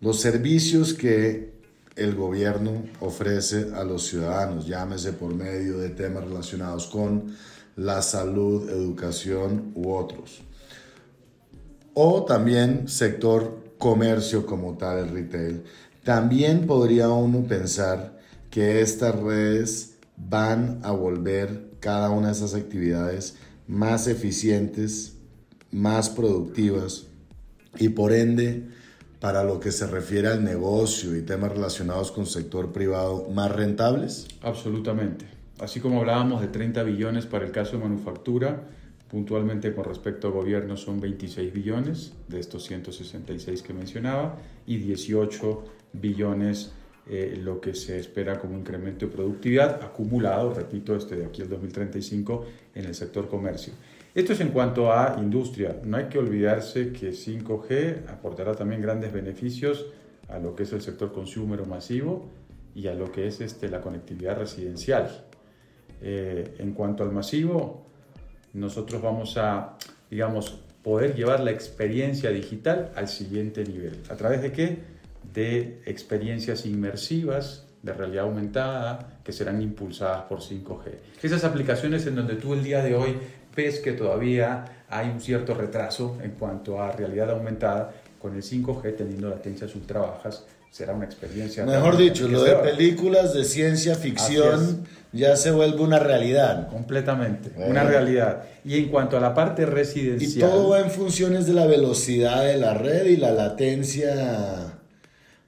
los 0.00 0.20
servicios 0.20 0.94
que 0.94 1.56
el 1.96 2.14
gobierno 2.14 2.84
ofrece 3.00 3.68
a 3.74 3.84
los 3.84 4.06
ciudadanos, 4.06 4.66
llámese 4.66 5.12
por 5.12 5.34
medio 5.34 5.78
de 5.78 5.88
temas 5.88 6.24
relacionados 6.24 6.86
con 6.86 7.34
la 7.76 8.02
salud, 8.02 8.68
educación 8.68 9.72
u 9.74 9.92
otros. 9.92 10.42
O 11.94 12.24
también 12.24 12.88
sector 12.88 13.74
comercio 13.78 14.44
como 14.44 14.76
tal, 14.76 14.98
el 14.98 15.08
retail. 15.08 15.64
También 16.04 16.66
podría 16.66 17.08
uno 17.08 17.44
pensar 17.46 18.18
que 18.50 18.80
estas 18.80 19.14
redes 19.16 19.94
van 20.16 20.80
a 20.82 20.92
volver 20.92 21.70
cada 21.80 22.10
una 22.10 22.28
de 22.28 22.32
esas 22.34 22.54
actividades 22.54 23.36
más 23.66 24.06
eficientes, 24.06 25.14
más 25.70 26.08
productivas 26.08 27.06
y 27.78 27.90
por 27.90 28.12
ende, 28.12 28.68
para 29.26 29.42
lo 29.42 29.58
que 29.58 29.72
se 29.72 29.88
refiere 29.88 30.28
al 30.28 30.44
negocio 30.44 31.16
y 31.16 31.22
temas 31.22 31.50
relacionados 31.50 32.12
con 32.12 32.26
sector 32.26 32.70
privado, 32.70 33.28
más 33.34 33.50
rentables? 33.50 34.28
Absolutamente. 34.40 35.26
Así 35.58 35.80
como 35.80 35.98
hablábamos 35.98 36.42
de 36.42 36.46
30 36.46 36.84
billones 36.84 37.26
para 37.26 37.44
el 37.44 37.50
caso 37.50 37.72
de 37.72 37.82
manufactura, 37.82 38.62
puntualmente 39.10 39.74
con 39.74 39.84
respecto 39.84 40.28
a 40.28 40.30
gobierno 40.30 40.76
son 40.76 41.00
26 41.00 41.52
billones 41.52 42.12
de 42.28 42.38
estos 42.38 42.66
166 42.66 43.62
que 43.62 43.72
mencionaba 43.72 44.38
y 44.64 44.76
18 44.76 45.64
billones 45.94 46.70
eh, 47.08 47.36
lo 47.42 47.60
que 47.60 47.74
se 47.74 47.98
espera 47.98 48.38
como 48.38 48.56
incremento 48.56 49.06
de 49.06 49.12
productividad 49.12 49.82
acumulado, 49.82 50.54
repito, 50.54 50.94
este 50.94 51.16
de 51.16 51.26
aquí 51.26 51.42
al 51.42 51.48
2035 51.48 52.46
en 52.76 52.84
el 52.84 52.94
sector 52.94 53.28
comercio. 53.28 53.72
Esto 54.16 54.32
es 54.32 54.40
en 54.40 54.48
cuanto 54.48 54.90
a 54.90 55.16
industria. 55.18 55.76
No 55.84 55.98
hay 55.98 56.06
que 56.06 56.18
olvidarse 56.18 56.90
que 56.90 57.10
5G 57.10 58.08
aportará 58.08 58.54
también 58.54 58.80
grandes 58.80 59.12
beneficios 59.12 59.84
a 60.30 60.38
lo 60.38 60.56
que 60.56 60.62
es 60.62 60.72
el 60.72 60.80
sector 60.80 61.12
consumer 61.12 61.66
masivo 61.66 62.24
y 62.74 62.86
a 62.86 62.94
lo 62.94 63.12
que 63.12 63.26
es 63.26 63.42
este, 63.42 63.68
la 63.68 63.82
conectividad 63.82 64.38
residencial. 64.38 65.26
Eh, 66.00 66.54
en 66.58 66.72
cuanto 66.72 67.02
al 67.02 67.12
masivo, 67.12 67.86
nosotros 68.54 69.02
vamos 69.02 69.36
a, 69.36 69.76
digamos, 70.10 70.62
poder 70.82 71.14
llevar 71.14 71.40
la 71.40 71.50
experiencia 71.50 72.30
digital 72.30 72.92
al 72.96 73.08
siguiente 73.08 73.64
nivel. 73.64 74.00
¿A 74.08 74.16
través 74.16 74.40
de 74.40 74.50
qué? 74.50 74.96
de 75.36 75.82
experiencias 75.84 76.64
inmersivas 76.64 77.66
de 77.82 77.92
realidad 77.92 78.24
aumentada 78.24 79.20
que 79.22 79.32
serán 79.32 79.60
impulsadas 79.60 80.22
por 80.22 80.40
5G. 80.40 80.92
Esas 81.22 81.44
aplicaciones 81.44 82.06
en 82.06 82.16
donde 82.16 82.36
tú 82.36 82.54
el 82.54 82.64
día 82.64 82.82
de 82.82 82.94
hoy 82.94 83.16
ves 83.56 83.80
que 83.80 83.92
todavía 83.92 84.64
hay 84.88 85.08
un 85.08 85.20
cierto 85.20 85.54
retraso 85.54 86.18
en 86.22 86.32
cuanto 86.32 86.80
a 86.80 86.92
realidad 86.92 87.30
aumentada, 87.30 87.92
con 88.20 88.34
el 88.34 88.42
5G 88.42 88.96
teniendo 88.96 89.28
latencias 89.28 89.74
ultra 89.74 90.00
bajas, 90.00 90.44
será 90.70 90.94
una 90.94 91.06
experiencia. 91.06 91.64
Mejor 91.64 91.96
dicho, 91.96 92.28
lo 92.28 92.42
de 92.42 92.54
películas 92.56 93.32
de 93.34 93.44
ciencia 93.44 93.94
ficción 93.94 94.86
ya 95.12 95.36
se 95.36 95.50
vuelve 95.50 95.80
una 95.80 95.98
realidad. 95.98 96.68
Completamente, 96.68 97.50
una 97.56 97.84
realidad. 97.84 98.44
Y 98.64 98.78
en 98.78 98.88
cuanto 98.88 99.16
a 99.16 99.20
la 99.20 99.32
parte 99.32 99.64
residencial. 99.64 100.50
Y 100.50 100.52
todo 100.52 100.70
va 100.70 100.80
en 100.80 100.90
funciones 100.90 101.46
de 101.46 101.54
la 101.54 101.66
velocidad 101.66 102.44
de 102.44 102.58
la 102.58 102.74
red 102.74 103.06
y 103.06 103.16
la 103.16 103.32
latencia 103.32 104.74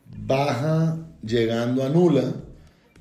baja 0.07 0.97
llegando 1.23 1.85
a 1.85 1.88
nula 1.88 2.33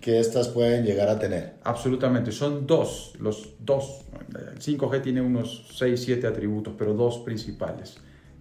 que 0.02 0.20
estas 0.20 0.50
pueden 0.50 0.86
llegar 0.86 1.10
a 1.10 1.20
tener. 1.20 1.56
Absolutamente, 1.64 2.32
son 2.32 2.68
dos, 2.68 3.14
los 3.20 3.56
dos. 3.60 4.06
El 4.30 4.60
5G 4.60 5.02
tiene 5.02 5.22
unos 5.22 5.68
6, 5.76 6.02
7 6.02 6.28
atributos, 6.28 6.76
pero 6.78 6.94
dos 6.94 7.20
principales. 7.20 7.98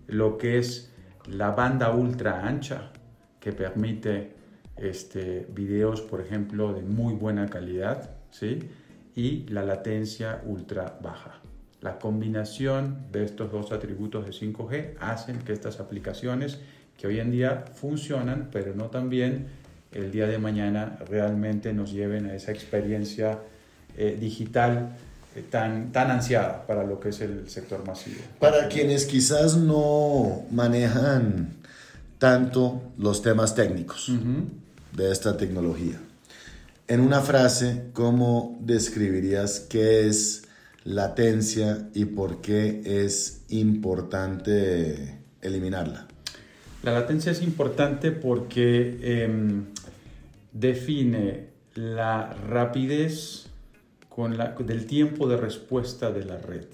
Lo 0.07 0.39
que 0.39 0.59
es 0.59 0.93
la 1.27 1.51
banda 1.53 1.91
ultra 1.91 2.47
ancha, 2.47 2.93
que 3.41 3.53
permite 3.53 4.35
este, 4.77 5.47
videos, 5.53 6.03
por 6.03 6.21
ejemplo, 6.21 6.73
de 6.73 6.83
muy 6.83 7.15
buena 7.15 7.47
calidad, 7.47 8.11
¿sí? 8.31 8.59
y 9.15 9.47
la 9.49 9.65
latencia 9.65 10.43
ultra 10.45 10.99
baja. 11.03 11.41
La 11.81 11.99
combinación 11.99 13.07
de 13.13 13.25
estos 13.25 13.51
dos 13.51 13.73
atributos 13.73 14.27
de 14.27 14.33
5G 14.33 14.95
hacen 15.01 15.39
que 15.39 15.53
estas 15.53 15.81
aplicaciones 15.81 16.61
que 16.97 17.07
hoy 17.07 17.21
en 17.21 17.31
día 17.31 17.65
funcionan, 17.75 18.49
pero 18.53 18.75
no 18.75 18.87
también 18.87 19.47
el 19.93 20.11
día 20.11 20.26
de 20.26 20.38
mañana 20.38 20.99
realmente 21.09 21.73
nos 21.73 21.93
lleven 21.93 22.26
a 22.26 22.35
esa 22.35 22.52
experiencia 22.52 23.38
eh, 23.97 24.16
digital 24.21 24.97
eh, 25.35 25.45
tan, 25.50 25.93
tan 25.93 26.11
ansiada 26.11 26.66
para 26.66 26.85
lo 26.85 27.00
que 27.00 27.11
es 27.11 27.21
el 27.21 27.49
sector 27.49 27.87
masivo. 27.87 28.21
Para 28.38 28.69
quienes 28.69 29.07
quizás 29.07 29.57
no 29.57 30.43
manejan 30.50 31.55
tanto 32.19 32.83
los 32.99 33.23
temas 33.23 33.55
técnicos 33.55 34.12
de 34.93 35.12
esta 35.12 35.37
tecnología, 35.37 36.00
en 36.88 37.00
una 37.00 37.21
frase, 37.21 37.87
¿cómo 37.93 38.57
describirías 38.61 39.59
qué 39.59 40.07
es 40.07 40.45
latencia 40.85 41.88
y 41.95 42.05
por 42.05 42.40
qué 42.40 42.81
es 42.85 43.43
importante 43.49 45.19
eliminarla? 45.43 46.07
La 46.85 46.93
latencia 46.93 47.33
es 47.33 47.43
importante 47.43 48.12
porque 48.12 49.00
em, 49.02 49.64
define 50.59 51.49
la 51.75 52.33
rapidez 52.33 53.49
con 54.09 54.39
la, 54.39 54.53
del 54.53 54.87
tiempo 54.87 55.29
de 55.29 55.37
respuesta 55.37 56.11
de 56.11 56.25
la 56.25 56.39
red. 56.39 56.67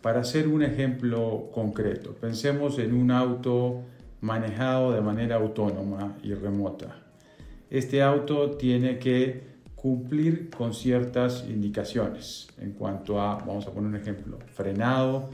Para 0.00 0.20
hacer 0.20 0.46
un 0.46 0.62
ejemplo 0.62 1.50
concreto, 1.52 2.14
pensemos 2.14 2.78
en 2.78 2.94
un 2.94 3.10
auto 3.10 3.82
manejado 4.20 4.92
de 4.92 5.00
manera 5.00 5.36
autónoma 5.36 6.16
y 6.22 6.34
remota. 6.34 7.02
Este 7.70 8.02
auto 8.02 8.52
tiene 8.52 8.98
que 8.98 9.48
cumplir 9.74 10.50
con 10.50 10.72
ciertas 10.72 11.44
indicaciones 11.48 12.48
en 12.58 12.72
cuanto 12.72 13.20
a, 13.20 13.36
vamos 13.38 13.66
a 13.66 13.70
poner 13.70 13.90
un 13.90 13.96
ejemplo, 13.96 14.38
frenado, 14.54 15.30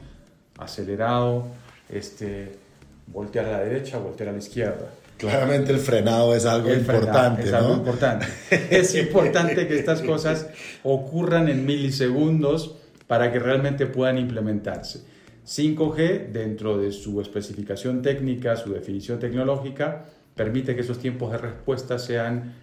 acelerado, 0.57 1.47
este, 1.89 2.53
voltear 3.07 3.45
a 3.45 3.51
la 3.51 3.59
derecha, 3.59 3.99
voltear 3.99 4.29
a 4.29 4.31
la 4.31 4.39
izquierda. 4.39 4.89
Claramente 5.17 5.71
el 5.71 5.79
frenado 5.79 6.35
es 6.35 6.45
algo 6.45 6.73
importante. 6.73 7.43
es 7.43 7.51
¿no? 7.51 7.57
algo 7.57 7.73
importante. 7.75 8.25
es 8.69 8.95
importante 9.07 9.67
que 9.67 9.77
estas 9.77 10.01
cosas 10.01 10.47
ocurran 10.83 11.47
en 11.47 11.65
milisegundos 11.65 12.75
para 13.07 13.31
que 13.31 13.39
realmente 13.39 13.85
puedan 13.85 14.17
implementarse. 14.17 15.03
5G, 15.45 16.31
dentro 16.31 16.77
de 16.77 16.91
su 16.91 17.21
especificación 17.21 18.01
técnica, 18.01 18.55
su 18.55 18.73
definición 18.73 19.19
tecnológica, 19.19 20.05
permite 20.33 20.75
que 20.75 20.81
esos 20.81 20.99
tiempos 20.99 21.31
de 21.31 21.37
respuesta 21.37 21.99
sean 21.99 22.55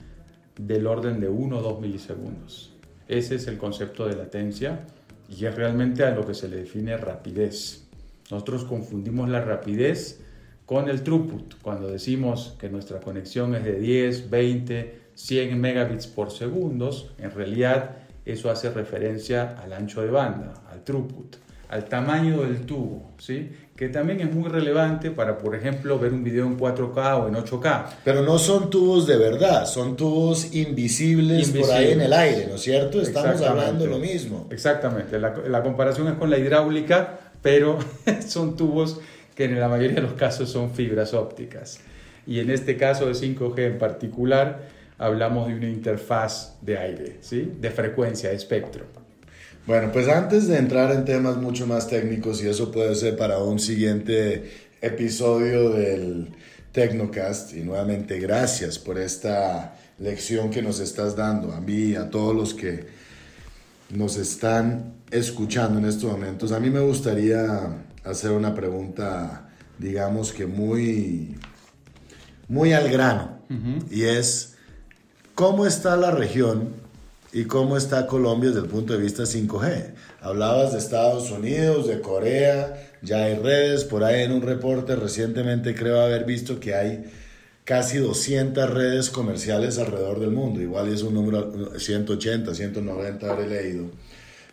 del 0.59 0.87
orden 0.87 1.21
de 1.21 1.29
1 1.29 1.59
o 1.59 1.63
2 1.63 1.81
milisegundos. 1.81 2.73
Ese 3.09 3.37
es 3.37 3.47
el 3.47 3.57
concepto 3.57 4.07
de 4.07 4.17
latencia 4.17 4.81
y 5.29 5.47
es 5.47 5.55
realmente 5.55 6.05
a 6.05 6.11
lo 6.11 6.27
que 6.27 6.35
se 6.35 6.49
le 6.49 6.57
define 6.57 6.97
rapidez. 6.97 7.85
Nosotros 8.31 8.65
confundimos 8.65 9.29
la 9.29 9.41
rapidez 9.41 10.21
con 10.67 10.89
el 10.89 11.03
throughput. 11.03 11.55
Cuando 11.63 11.89
decimos 11.89 12.55
que 12.59 12.69
nuestra 12.69 13.01
conexión 13.01 13.55
es 13.55 13.65
de 13.65 13.79
10, 13.79 14.31
20, 14.31 15.01
100 15.15 15.61
megabits 15.61 16.07
por 16.07 16.31
segundo, 16.31 16.91
en 17.19 17.31
realidad 17.31 17.97
eso 18.25 18.51
hace 18.51 18.71
referencia 18.71 19.57
al 19.63 19.73
ancho 19.73 20.03
de 20.03 20.11
banda, 20.11 20.55
al 20.71 20.85
throughput, 20.85 21.37
al 21.69 21.87
tamaño 21.87 22.43
del 22.43 22.67
tubo, 22.67 23.13
¿sí? 23.19 23.51
que 23.75 23.89
también 23.89 24.21
es 24.21 24.33
muy 24.33 24.49
relevante 24.49 25.11
para, 25.11 25.39
por 25.39 25.57
ejemplo, 25.57 25.99
ver 25.99 26.13
un 26.13 26.23
video 26.23 26.47
en 26.47 26.59
4K 26.59 27.25
o 27.25 27.29
en 27.29 27.35
8K. 27.35 27.87
Pero 28.05 28.23
no 28.23 28.39
son 28.39 28.71
tubos 28.71 29.07
de 29.07 29.17
verdad, 29.17 29.67
son 29.67 29.97
tubos 29.97 30.55
invisibles, 30.55 31.51
por 31.51 31.71
ahí 31.73 31.93
en 31.93 32.03
el 32.03 32.13
aire, 32.13 32.47
¿no 32.47 32.57
es 32.57 32.63
cierto? 32.63 33.01
Estamos 33.01 33.41
hablando 33.41 33.87
lo 33.87 33.99
mismo. 33.99 34.47
Exactamente, 34.51 35.19
la, 35.19 35.35
la 35.49 35.63
comparación 35.63 36.09
es 36.09 36.15
con 36.15 36.31
la 36.31 36.39
hidráulica, 36.39 37.19
pero 37.41 37.79
son 38.27 38.55
tubos 38.57 39.01
que 39.35 39.45
en 39.45 39.59
la 39.59 39.69
mayoría 39.69 39.97
de 39.97 40.03
los 40.03 40.15
casos 40.15 40.51
son 40.51 40.73
fibras 40.73 41.15
ópticas. 41.15 41.81
Y 42.27 42.41
en 42.41 42.51
este 42.51 42.77
caso 42.77 43.07
de 43.07 43.13
5G 43.13 43.59
en 43.67 43.79
particular, 43.79 44.69
hablamos 44.99 45.49
de 45.49 45.55
una 45.55 45.69
interfaz 45.69 46.57
de 46.61 46.79
aire, 46.79 47.17
¿sí? 47.21 47.53
de 47.61 47.71
frecuencia, 47.71 48.31
de 48.31 48.37
espectro. 48.37 48.85
Bueno, 49.67 49.91
pues 49.93 50.09
antes 50.09 50.49
de 50.49 50.59
entrar 50.59 50.93
en 50.93 51.05
temas 51.05 51.37
mucho 51.37 51.67
más 51.67 51.89
técnicos, 51.89 52.43
y 52.43 52.49
eso 52.49 52.71
puede 52.71 52.95
ser 52.95 53.17
para 53.17 53.39
un 53.39 53.59
siguiente 53.59 54.51
episodio 54.81 55.71
del 55.71 56.29
Tecnocast, 56.73 57.55
y 57.55 57.61
nuevamente 57.61 58.19
gracias 58.19 58.79
por 58.79 58.99
esta 58.99 59.77
lección 59.99 60.51
que 60.51 60.63
nos 60.63 60.81
estás 60.81 61.17
dando 61.17 61.53
a 61.53 61.61
mí 61.61 61.95
a 61.95 62.11
todos 62.11 62.35
los 62.35 62.55
que 62.55 62.87
nos 63.91 64.17
están 64.17 64.95
escuchando 65.11 65.79
en 65.79 65.85
estos 65.85 66.11
momentos. 66.11 66.51
A 66.53 66.59
mí 66.59 66.71
me 66.71 66.81
gustaría 66.81 67.85
hacer 68.05 68.33
una 68.33 68.55
pregunta, 68.55 69.51
digamos 69.79 70.33
que 70.33 70.47
muy, 70.47 71.37
muy 72.49 72.73
al 72.73 72.91
grano, 72.91 73.41
y 73.91 74.05
es, 74.05 74.55
¿cómo 75.35 75.67
está 75.67 75.97
la 75.97 76.11
región 76.11 76.71
y 77.35 77.45
cómo 77.45 77.77
está 77.77 78.07
Colombia 78.07 78.49
desde 78.51 78.63
el 78.63 78.69
punto 78.71 78.95
de 78.95 78.99
vista 78.99 79.25
5G? 79.25 79.95
Hablabas 80.23 80.73
de 80.73 80.79
Estados 80.79 81.31
Unidos, 81.31 81.87
de 81.87 82.01
Corea, 82.01 82.91
ya 83.03 83.25
hay 83.25 83.37
redes, 83.37 83.85
por 83.85 84.05
ahí 84.05 84.23
en 84.23 84.33
un 84.33 84.43
reporte 84.43 84.97
recientemente 84.97 85.75
creo 85.75 86.01
haber 86.01 86.25
visto 86.25 86.61
que 86.61 86.75
hay 86.75 87.13
casi 87.65 87.99
200 87.99 88.71
redes 88.71 89.11
comerciales 89.11 89.79
alrededor 89.79 90.19
del 90.19 90.31
mundo, 90.31 90.61
igual 90.61 90.89
es 90.89 91.03
un 91.03 91.15
número 91.15 91.79
180, 91.79 92.55
190 92.55 93.31
habré 93.31 93.47
leído 93.49 93.91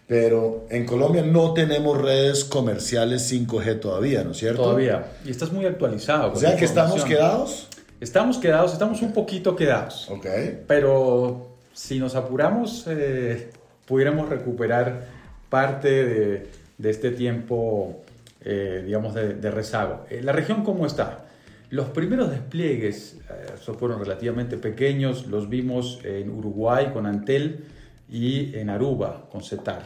pero 0.09 0.65
en 0.71 0.87
Colombia 0.87 1.21
no 1.21 1.53
tenemos 1.53 2.01
redes 2.01 2.43
comerciales 2.43 3.31
5G 3.31 3.79
todavía, 3.79 4.23
¿no 4.23 4.31
es 4.31 4.37
cierto? 4.37 4.63
Todavía. 4.63 5.05
Y 5.23 5.29
estás 5.29 5.51
muy 5.51 5.67
actualizado. 5.67 6.33
O 6.33 6.35
sea 6.35 6.57
que 6.57 6.65
estamos 6.65 7.05
quedados. 7.05 7.67
Estamos 8.01 8.39
quedados, 8.39 8.73
estamos 8.73 9.03
un 9.03 9.13
poquito 9.13 9.55
quedados. 9.55 10.09
Ok. 10.09 10.25
Pero 10.65 11.49
si 11.73 11.99
nos 11.99 12.15
apuramos, 12.15 12.85
eh, 12.87 13.51
pudiéramos 13.85 14.29
recuperar 14.29 15.05
parte 15.47 16.03
de, 16.03 16.47
de 16.79 16.89
este 16.89 17.11
tiempo, 17.11 18.01
eh, 18.43 18.81
digamos, 18.83 19.13
de, 19.13 19.35
de 19.35 19.51
rezago. 19.51 20.07
Eh, 20.09 20.21
¿La 20.23 20.31
región 20.31 20.63
cómo 20.63 20.87
está? 20.87 21.25
Los 21.69 21.89
primeros 21.89 22.31
despliegues 22.31 23.17
eh, 23.29 23.73
fueron 23.77 23.99
relativamente 23.99 24.57
pequeños, 24.57 25.27
los 25.27 25.49
vimos 25.49 25.99
en 26.03 26.31
Uruguay 26.31 26.89
con 26.93 27.05
Antel 27.05 27.65
y 28.09 28.55
en 28.55 28.69
Aruba 28.69 29.27
con 29.31 29.43
CETAR. 29.43 29.83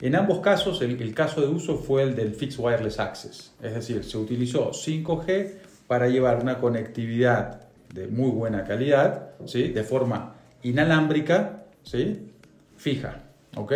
En 0.00 0.14
ambos 0.14 0.40
casos, 0.40 0.82
el, 0.82 1.14
caso 1.14 1.40
de 1.40 1.48
uso 1.48 1.78
fue 1.78 2.02
el 2.02 2.14
del 2.14 2.34
Fixed 2.34 2.62
Wireless 2.62 3.00
Access, 3.00 3.54
es 3.62 3.74
decir, 3.74 4.04
se 4.04 4.18
utilizó 4.18 4.70
5G 4.70 5.52
para 5.86 6.08
llevar 6.08 6.42
una 6.42 6.58
conectividad 6.58 7.62
de 7.94 8.06
muy 8.08 8.30
buena 8.30 8.64
calidad, 8.64 9.30
¿sí? 9.46 9.68
de 9.68 9.84
forma 9.84 10.34
inalámbrica, 10.62 11.64
¿sí? 11.82 12.30
fija, 12.76 13.22
¿ok? 13.56 13.72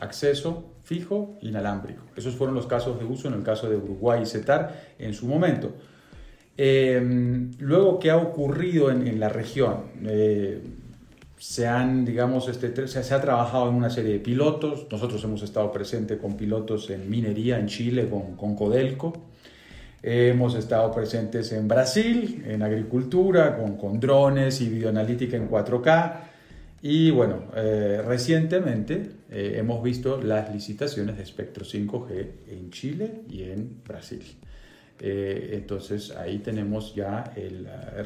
Acceso 0.00 0.76
fijo, 0.86 1.36
inalámbrico. 1.40 2.02
Esos 2.14 2.36
fueron 2.36 2.54
los 2.54 2.66
casos 2.66 2.98
de 2.98 3.04
uso 3.04 3.26
en 3.26 3.34
el 3.34 3.42
caso 3.42 3.68
de 3.68 3.76
Uruguay 3.76 4.22
y 4.22 4.26
CETAR 4.26 4.94
en 4.98 5.14
su 5.14 5.26
momento. 5.26 5.74
Eh, 6.56 7.50
luego, 7.58 7.98
¿qué 7.98 8.10
ha 8.10 8.16
ocurrido 8.16 8.90
en, 8.90 9.18
la 9.18 9.28
región? 9.28 9.86
Eh, 10.04 10.62
se 11.38 11.66
han, 11.66 12.04
digamos, 12.04 12.48
este, 12.48 12.88
se, 12.88 13.14
ha 13.14 13.20
trabajado 13.20 13.68
en 13.68 13.74
una 13.74 13.90
serie 13.90 14.14
de 14.14 14.20
pilotos. 14.20 14.86
Nosotros 14.90 15.22
hemos 15.24 15.42
estado 15.42 15.70
presentes 15.70 16.18
con 16.18 16.36
pilotos 16.36 16.90
en 16.90 17.08
minería 17.10 17.58
en 17.58 17.66
Chile, 17.66 18.08
con, 18.08 18.36
con 18.36 18.56
Codelco. 18.56 19.12
hemos 20.02 20.54
estado 20.54 20.90
presentes 20.92 21.52
en 21.52 21.68
Brasil, 21.68 22.42
en 22.46 22.62
agricultura, 22.62 23.56
con, 23.56 23.76
con 23.76 24.00
drones 24.00 24.60
y 24.60 24.68
videoanalítica 24.68 25.36
en 25.36 25.50
4K. 25.50 26.26
Y 26.82 27.10
bueno, 27.10 27.42
eh, 27.56 28.02
recientemente 28.06 29.10
eh, 29.30 29.54
hemos 29.56 29.82
visto 29.82 30.20
las 30.22 30.54
licitaciones 30.54 31.16
de 31.16 31.22
espectro 31.22 31.64
5G 31.64 32.28
en 32.48 32.70
Chile 32.70 33.22
y 33.28 33.42
en 33.42 33.82
Brasil. 33.82 34.22
Eh, 35.00 35.50
entonces 35.54 36.12
ahí 36.12 36.38
tenemos 36.38 36.94
ya 36.94 37.34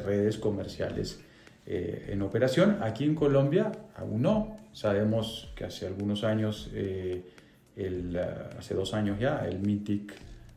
redes 0.03 0.37
comerciales 0.37 1.21
eh, 1.65 2.09
en 2.09 2.21
operación. 2.21 2.77
Aquí 2.81 3.03
en 3.03 3.15
Colombia 3.15 3.71
aún 3.95 4.21
no. 4.21 4.57
Sabemos 4.73 5.51
que 5.55 5.65
hace 5.65 5.85
algunos 5.85 6.23
años, 6.23 6.69
eh, 6.73 7.23
el, 7.75 8.15
eh, 8.15 8.25
hace 8.57 8.73
dos 8.73 8.93
años 8.93 9.19
ya, 9.19 9.45
el 9.45 9.59
MITIC 9.59 10.13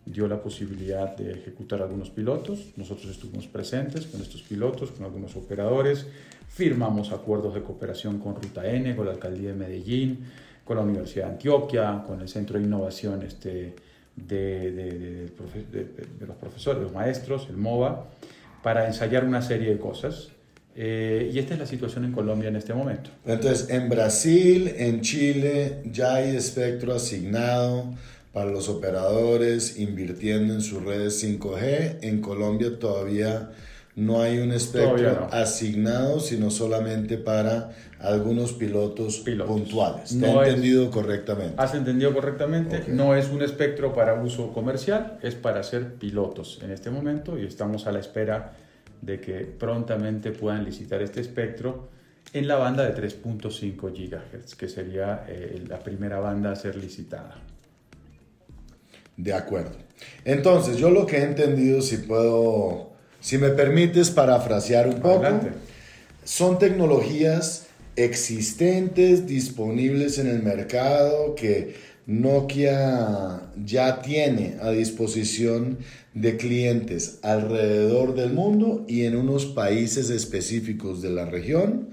dio 0.06 0.28
la 0.28 0.40
posibilidad 0.40 1.16
de 1.16 1.32
ejecutar 1.32 1.82
algunos 1.82 2.10
pilotos. 2.10 2.72
Nosotros 2.76 3.10
estuvimos 3.10 3.46
presentes 3.46 4.06
con 4.06 4.20
estos 4.20 4.42
pilotos, 4.42 4.92
con 4.92 5.04
algunos 5.04 5.34
operadores. 5.36 6.06
Firmamos 6.48 7.12
acuerdos 7.12 7.54
de 7.54 7.62
cooperación 7.62 8.18
con 8.18 8.36
Ruta 8.36 8.66
N, 8.70 8.94
con 8.94 9.06
la 9.06 9.12
Alcaldía 9.12 9.50
de 9.50 9.56
Medellín, 9.56 10.24
con 10.64 10.76
la 10.76 10.82
Universidad 10.82 11.26
de 11.26 11.32
Antioquia, 11.32 12.04
con 12.06 12.20
el 12.20 12.28
Centro 12.28 12.58
de 12.58 12.64
Innovación 12.64 13.22
este, 13.22 13.74
de, 14.14 14.70
de, 14.72 15.30
de 16.18 16.26
los 16.26 16.36
profesores, 16.36 16.82
los 16.82 16.92
maestros, 16.92 17.48
el 17.50 17.56
MOVA, 17.56 18.06
para 18.62 18.86
ensayar 18.86 19.24
una 19.24 19.42
serie 19.42 19.70
de 19.70 19.78
cosas. 19.78 20.30
Eh, 20.76 21.30
y 21.32 21.38
esta 21.38 21.54
es 21.54 21.60
la 21.60 21.66
situación 21.66 22.04
en 22.04 22.12
Colombia 22.12 22.48
en 22.48 22.56
este 22.56 22.74
momento. 22.74 23.10
Entonces, 23.24 23.70
en 23.70 23.88
Brasil, 23.88 24.72
en 24.76 25.00
Chile, 25.02 25.82
ya 25.84 26.16
hay 26.16 26.36
espectro 26.36 26.94
asignado 26.94 27.94
para 28.32 28.50
los 28.50 28.68
operadores 28.68 29.78
invirtiendo 29.78 30.54
en 30.54 30.60
sus 30.60 30.82
redes 30.82 31.22
5G. 31.22 31.98
En 32.02 32.20
Colombia 32.20 32.78
todavía 32.78 33.50
no 33.94 34.20
hay 34.20 34.38
un 34.38 34.50
espectro 34.50 35.28
asignado, 35.30 36.18
sino 36.18 36.50
solamente 36.50 37.16
para 37.16 37.70
algunos 38.00 38.52
pilotos, 38.52 39.24
puntuales. 39.46 40.18
¿Te 40.18 40.26
he 40.26 40.30
entendido 40.30 40.90
correctamente? 40.90 41.54
Has 41.56 41.74
entendido 41.74 42.12
correctamente. 42.12 42.84
No 42.88 43.14
es 43.14 43.28
un 43.30 43.42
espectro 43.42 43.94
para 43.94 44.20
uso 44.20 44.52
comercial, 44.52 45.18
es 45.22 45.36
para 45.36 45.60
hacer 45.60 45.94
pilotos 45.94 46.58
en 46.62 46.72
este 46.72 46.90
momento 46.90 47.38
y 47.38 47.46
estamos 47.46 47.86
a 47.86 47.92
la 47.92 48.00
espera 48.00 48.52
de 49.04 49.20
que 49.20 49.40
prontamente 49.40 50.32
puedan 50.32 50.64
licitar 50.64 51.02
este 51.02 51.20
espectro 51.20 51.88
en 52.32 52.48
la 52.48 52.56
banda 52.56 52.88
de 52.88 53.00
3.5 53.00 53.92
GHz, 53.92 54.54
que 54.54 54.68
sería 54.68 55.24
eh, 55.28 55.62
la 55.68 55.78
primera 55.78 56.18
banda 56.18 56.52
a 56.52 56.56
ser 56.56 56.76
licitada. 56.76 57.36
De 59.16 59.32
acuerdo. 59.32 59.76
Entonces, 60.24 60.76
yo 60.76 60.90
lo 60.90 61.06
que 61.06 61.18
he 61.18 61.22
entendido, 61.22 61.80
si 61.80 61.98
puedo, 61.98 62.92
si 63.20 63.38
me 63.38 63.50
permites 63.50 64.10
parafrasear 64.10 64.88
un 64.88 65.00
poco, 65.00 65.28
son 66.24 66.58
tecnologías 66.58 67.68
existentes, 67.94 69.26
disponibles 69.26 70.18
en 70.18 70.26
el 70.26 70.42
mercado, 70.42 71.34
que 71.36 71.76
Nokia 72.06 73.42
ya 73.64 74.02
tiene 74.02 74.56
a 74.60 74.70
disposición 74.70 75.78
de 76.14 76.36
clientes 76.36 77.18
alrededor 77.22 78.14
del 78.14 78.32
mundo 78.32 78.84
y 78.88 79.04
en 79.04 79.16
unos 79.16 79.46
países 79.46 80.10
específicos 80.10 81.02
de 81.02 81.10
la 81.10 81.26
región, 81.26 81.88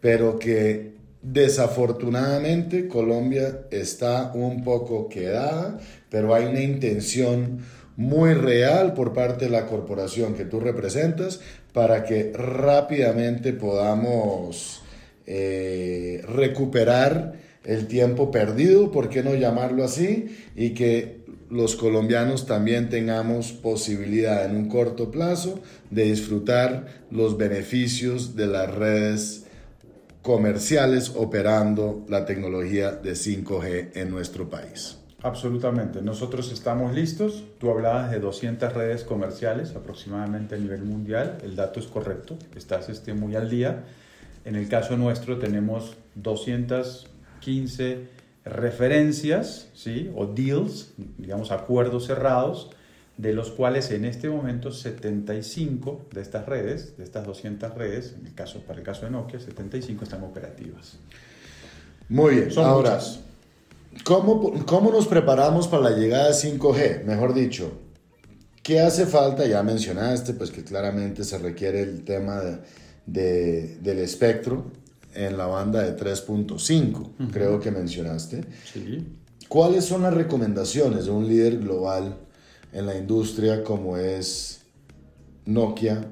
pero 0.00 0.38
que 0.38 0.94
desafortunadamente 1.22 2.86
Colombia 2.86 3.66
está 3.70 4.32
un 4.34 4.62
poco 4.62 5.08
quedada, 5.08 5.78
pero 6.08 6.34
hay 6.34 6.44
una 6.44 6.62
intención 6.62 7.58
muy 7.96 8.34
real 8.34 8.94
por 8.94 9.12
parte 9.12 9.46
de 9.46 9.50
la 9.50 9.66
corporación 9.66 10.34
que 10.34 10.44
tú 10.44 10.60
representas 10.60 11.40
para 11.72 12.04
que 12.04 12.32
rápidamente 12.32 13.52
podamos 13.52 14.82
eh, 15.26 16.22
recuperar 16.28 17.34
el 17.64 17.86
tiempo 17.86 18.30
perdido, 18.30 18.90
¿por 18.90 19.08
qué 19.08 19.22
no 19.22 19.34
llamarlo 19.34 19.84
así? 19.84 20.36
Y 20.54 20.70
que 20.70 21.23
los 21.50 21.76
colombianos 21.76 22.46
también 22.46 22.88
tengamos 22.88 23.52
posibilidad 23.52 24.44
en 24.44 24.56
un 24.56 24.68
corto 24.68 25.10
plazo 25.10 25.60
de 25.90 26.04
disfrutar 26.04 26.86
los 27.10 27.36
beneficios 27.36 28.36
de 28.36 28.46
las 28.46 28.74
redes 28.74 29.46
comerciales 30.22 31.12
operando 31.16 32.04
la 32.08 32.24
tecnología 32.24 32.92
de 32.92 33.12
5G 33.12 33.90
en 33.94 34.10
nuestro 34.10 34.48
país. 34.48 34.98
Absolutamente, 35.22 36.02
nosotros 36.02 36.52
estamos 36.52 36.94
listos. 36.94 37.44
Tú 37.58 37.70
hablabas 37.70 38.10
de 38.10 38.20
200 38.20 38.72
redes 38.74 39.04
comerciales 39.04 39.74
aproximadamente 39.74 40.54
a 40.54 40.58
nivel 40.58 40.82
mundial, 40.82 41.38
el 41.42 41.56
dato 41.56 41.80
es 41.80 41.86
correcto, 41.86 42.36
estás 42.56 42.88
este, 42.88 43.14
muy 43.14 43.34
al 43.34 43.48
día. 43.48 43.84
En 44.44 44.56
el 44.56 44.68
caso 44.68 44.98
nuestro 44.98 45.38
tenemos 45.38 45.96
215 46.16 48.23
referencias, 48.44 49.68
¿sí? 49.74 50.10
O 50.14 50.26
deals, 50.26 50.92
digamos 51.18 51.50
acuerdos 51.50 52.06
cerrados, 52.06 52.70
de 53.16 53.32
los 53.32 53.50
cuales 53.50 53.90
en 53.90 54.04
este 54.04 54.28
momento 54.28 54.72
75 54.72 56.06
de 56.12 56.20
estas 56.20 56.46
redes, 56.46 56.96
de 56.96 57.04
estas 57.04 57.26
200 57.26 57.74
redes, 57.74 58.14
en 58.18 58.26
el 58.26 58.34
caso, 58.34 58.60
para 58.60 58.80
el 58.80 58.84
caso 58.84 59.04
de 59.06 59.12
Nokia, 59.12 59.38
75 59.38 60.04
están 60.04 60.24
operativas. 60.24 60.98
Muy 62.08 62.34
bien, 62.34 62.50
Son 62.50 62.66
ahora, 62.66 62.98
¿cómo, 64.02 64.64
¿cómo 64.66 64.90
nos 64.90 65.06
preparamos 65.06 65.68
para 65.68 65.90
la 65.90 65.96
llegada 65.96 66.28
de 66.28 66.34
5G? 66.34 67.04
Mejor 67.04 67.34
dicho, 67.34 67.72
¿qué 68.62 68.80
hace 68.80 69.06
falta? 69.06 69.46
Ya 69.46 69.62
mencionaste, 69.62 70.34
pues 70.34 70.50
que 70.50 70.64
claramente 70.64 71.22
se 71.24 71.38
requiere 71.38 71.80
el 71.80 72.04
tema 72.04 72.42
de, 73.06 73.78
del 73.80 74.00
espectro, 74.00 74.72
en 75.14 75.36
la 75.38 75.46
banda 75.46 75.82
de 75.82 75.96
3.5, 75.96 77.30
creo 77.32 77.60
que 77.60 77.70
mencionaste. 77.70 78.44
Sí. 78.72 79.06
¿Cuáles 79.48 79.84
son 79.84 80.02
las 80.02 80.14
recomendaciones 80.14 81.04
de 81.04 81.10
un 81.10 81.28
líder 81.28 81.58
global 81.58 82.16
en 82.72 82.86
la 82.86 82.96
industria 82.96 83.62
como 83.62 83.96
es 83.96 84.62
Nokia? 85.44 86.10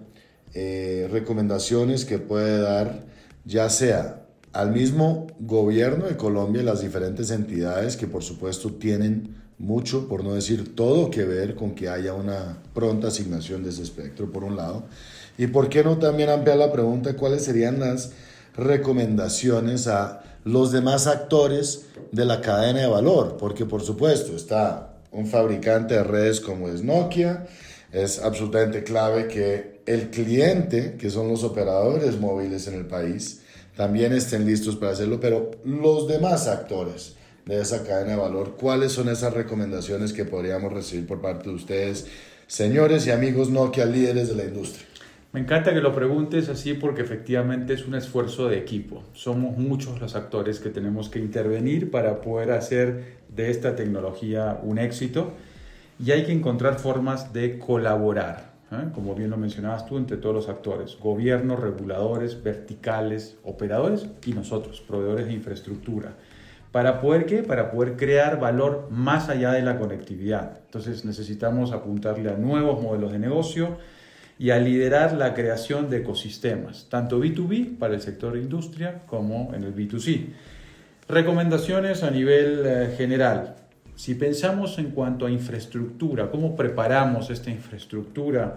Eh, 0.55 1.09
recomendaciones 1.11 2.05
que 2.05 2.19
puede 2.19 2.59
dar 2.59 3.07
ya 3.45 3.71
sea 3.71 4.27
al 4.53 4.71
mismo 4.71 5.27
gobierno 5.41 6.07
de 6.07 6.17
Colombia 6.17 6.61
y 6.61 6.65
las 6.65 6.83
diferentes 6.83 7.31
entidades 7.31 7.97
que 7.97 8.07
por 8.07 8.23
supuesto 8.23 8.73
tienen 8.75 9.43
mucho, 9.59 10.09
por 10.09 10.25
no 10.25 10.35
decir 10.35 10.75
todo, 10.75 11.11
que 11.11 11.25
ver 11.25 11.55
con 11.55 11.75
que 11.75 11.88
haya 11.88 12.15
una 12.15 12.59
pronta 12.75 13.09
asignación 13.09 13.62
de 13.62 13.71
ese 13.71 13.83
espectro, 13.83 14.31
por 14.31 14.45
un 14.45 14.57
lado. 14.57 14.85
Y 15.38 15.47
por 15.47 15.69
qué 15.69 15.85
no 15.85 15.99
también 15.99 16.29
ampliar 16.29 16.59
la 16.59 16.73
pregunta, 16.73 17.15
cuáles 17.15 17.45
serían 17.45 17.81
las 17.81 18.12
recomendaciones 18.57 19.87
a 19.87 20.23
los 20.45 20.73
demás 20.73 21.07
actores 21.07 21.87
de 22.11 22.25
la 22.25 22.41
cadena 22.41 22.81
de 22.81 22.87
valor, 22.87 23.37
porque 23.38 23.65
por 23.65 23.83
supuesto 23.83 24.35
está 24.35 24.99
un 25.11 25.27
fabricante 25.27 25.95
de 25.95 26.05
redes 26.05 26.41
como 26.41 26.69
es 26.69 26.83
Nokia, 26.83 27.47
es 27.93 28.19
absolutamente 28.19 28.83
clave 28.83 29.29
que 29.29 29.83
el 29.87 30.11
cliente, 30.11 30.97
que 30.97 31.11
son 31.11 31.29
los 31.29 31.45
operadores 31.45 32.19
móviles 32.19 32.67
en 32.67 32.75
el 32.75 32.87
país, 32.87 33.41
también 33.77 34.12
estén 34.12 34.47
listos 34.47 34.77
para 34.77 34.93
hacerlo, 34.93 35.19
pero 35.21 35.51
los 35.65 36.09
demás 36.09 36.47
actores 36.47 37.15
de 37.47 37.61
esa 37.61 37.83
cadena 37.83 38.12
de 38.12 38.17
valor, 38.17 38.57
¿cuáles 38.59 38.93
son 38.93 39.09
esas 39.09 39.35
recomendaciones 39.35 40.12
que 40.12 40.25
podríamos 40.25 40.73
recibir 40.73 41.07
por 41.07 41.21
parte 41.21 41.49
de 41.49 41.55
ustedes, 41.55 42.07
señores 42.47 43.07
y 43.07 43.11
amigos 43.11 43.51
Nokia, 43.51 43.85
líderes 43.87 44.29
de 44.29 44.37
la 44.37 44.45
industria? 44.45 44.87
Me 45.33 45.40
encanta 45.40 45.73
que 45.73 45.81
lo 45.81 45.95
preguntes 45.95 46.51
así 46.51 46.75
porque 46.75 47.01
efectivamente 47.01 47.73
es 47.73 47.87
un 47.87 47.95
esfuerzo 47.95 48.51
de 48.51 48.59
equipo. 48.59 49.03
Somos 49.14 49.57
muchos 49.57 49.99
los 49.99 50.14
actores 50.14 50.61
que 50.61 50.68
tenemos 50.68 51.09
que 51.09 51.21
intervenir 51.21 51.90
para 51.90 52.21
poder 52.21 52.53
hacer 52.53 53.16
de 53.31 53.51
esta 53.51 53.75
tecnología 53.75 54.61
un 54.62 54.77
éxito 54.77 55.33
y 55.99 56.11
hay 56.11 56.25
que 56.25 56.33
encontrar 56.33 56.79
formas 56.79 57.33
de 57.33 57.59
colaborar, 57.59 58.53
¿eh? 58.73 58.90
como 58.95 59.14
bien 59.14 59.31
lo 59.31 59.38
mencionabas 59.38 59.87
tú, 59.87 59.97
entre 59.97 60.18
todos 60.18 60.35
los 60.35 60.49
actores, 60.51 60.99
gobiernos, 61.01 61.61
reguladores, 61.61 62.42
verticales, 62.42 63.38
operadores 63.42 64.07
y 64.27 64.35
nosotros, 64.35 64.83
proveedores 64.83 65.29
de 65.29 65.33
infraestructura. 65.33 66.12
¿Para 66.73 67.01
poder 67.01 67.25
qué? 67.25 67.42
Para 67.42 67.71
poder 67.71 67.97
crear 67.97 68.38
valor 68.38 68.88
más 68.90 69.31
allá 69.31 69.53
de 69.53 69.62
la 69.62 69.79
conectividad. 69.79 70.61
Entonces 70.66 71.07
necesitamos 71.07 71.73
apuntarle 71.73 72.29
a 72.29 72.37
nuevos 72.37 72.83
modelos 72.83 73.12
de 73.12 73.18
negocio, 73.18 73.79
y 74.38 74.51
a 74.51 74.59
liderar 74.59 75.14
la 75.14 75.35
creación 75.35 75.90
de 75.90 75.99
ecosistemas, 75.99 76.88
tanto 76.88 77.23
B2B 77.23 77.79
para 77.79 77.95
el 77.95 78.01
sector 78.01 78.37
industria 78.37 79.03
como 79.07 79.53
en 79.55 79.64
el 79.64 79.75
B2C. 79.75 80.27
Recomendaciones 81.09 82.03
a 82.03 82.11
nivel 82.11 82.62
eh, 82.64 82.95
general. 82.97 83.57
Si 83.95 84.14
pensamos 84.14 84.79
en 84.79 84.90
cuanto 84.90 85.27
a 85.27 85.31
infraestructura, 85.31 86.31
cómo 86.31 86.57
preparamos 86.57 87.31
esta 87.31 87.51
infraestructura, 87.51 88.57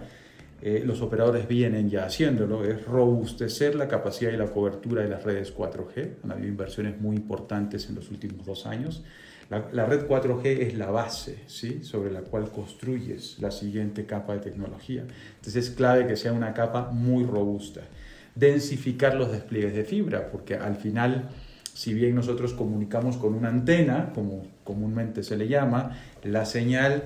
eh, 0.62 0.82
los 0.84 1.02
operadores 1.02 1.46
vienen 1.46 1.90
ya 1.90 2.06
haciéndolo, 2.06 2.64
es 2.64 2.84
robustecer 2.86 3.74
la 3.74 3.88
capacidad 3.88 4.32
y 4.32 4.36
la 4.36 4.46
cobertura 4.46 5.02
de 5.02 5.08
las 5.10 5.22
redes 5.22 5.54
4G. 5.54 6.14
Han 6.24 6.32
habido 6.32 6.48
inversiones 6.48 6.98
muy 6.98 7.16
importantes 7.16 7.88
en 7.88 7.96
los 7.96 8.10
últimos 8.10 8.46
dos 8.46 8.66
años 8.66 9.04
la, 9.48 9.86
red 9.86 10.08
4G 10.08 10.44
es 10.44 10.74
la 10.74 10.90
base 10.90 11.38
¿sí? 11.46 11.84
sobre 11.84 12.10
la 12.10 12.22
cual 12.22 12.50
construyes 12.50 13.38
la 13.38 13.50
siguiente 13.50 14.04
capa 14.04 14.34
de 14.34 14.40
tecnología. 14.40 15.04
Entonces 15.36 15.56
es 15.56 15.70
clave 15.70 16.06
que 16.06 16.16
sea 16.16 16.32
una 16.32 16.52
capa 16.52 16.90
muy 16.90 17.24
robusta. 17.24 17.82
Densificar 18.34 19.14
los 19.14 19.30
despliegues 19.30 19.74
de 19.74 19.84
fibra, 19.84 20.30
porque 20.30 20.56
al 20.56 20.76
final, 20.76 21.30
si 21.72 21.94
bien 21.94 22.14
nosotros 22.14 22.54
comunicamos 22.54 23.16
con 23.16 23.34
una 23.34 23.48
antena, 23.48 24.12
como 24.14 24.46
comúnmente 24.64 25.22
se 25.22 25.36
le 25.36 25.46
llama, 25.46 25.96
la 26.24 26.44
señal 26.44 27.04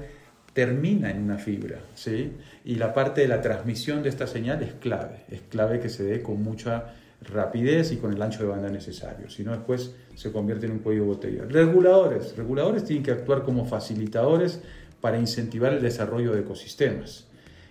termina 0.54 1.10
en 1.10 1.22
una 1.22 1.38
fibra, 1.38 1.78
¿sí? 1.94 2.32
Y 2.64 2.76
la 2.76 2.92
parte 2.92 3.20
de 3.20 3.28
la 3.28 3.40
transmisión 3.40 4.02
de 4.02 4.08
esta 4.08 4.26
señal 4.26 4.62
es 4.62 4.72
clave, 4.72 5.24
es 5.30 5.42
clave 5.42 5.78
que 5.78 5.88
se 5.88 6.02
dé 6.02 6.22
con 6.22 6.42
mucha 6.42 6.94
rapidez 7.22 7.92
y 7.92 7.96
con 7.96 8.12
el 8.12 8.22
ancho 8.22 8.42
de 8.42 8.48
banda 8.48 8.68
necesario, 8.70 9.28
si 9.28 9.44
no 9.44 9.52
después 9.52 9.94
se 10.14 10.32
convierte 10.32 10.66
en 10.66 10.72
un 10.72 10.78
cuello 10.78 11.02
de 11.02 11.06
botella. 11.06 11.44
Reguladores, 11.44 12.36
reguladores 12.36 12.84
tienen 12.84 13.02
que 13.02 13.10
actuar 13.10 13.42
como 13.42 13.66
facilitadores 13.66 14.62
para 15.00 15.18
incentivar 15.18 15.72
el 15.72 15.82
desarrollo 15.82 16.32
de 16.32 16.40
ecosistemas. 16.40 17.26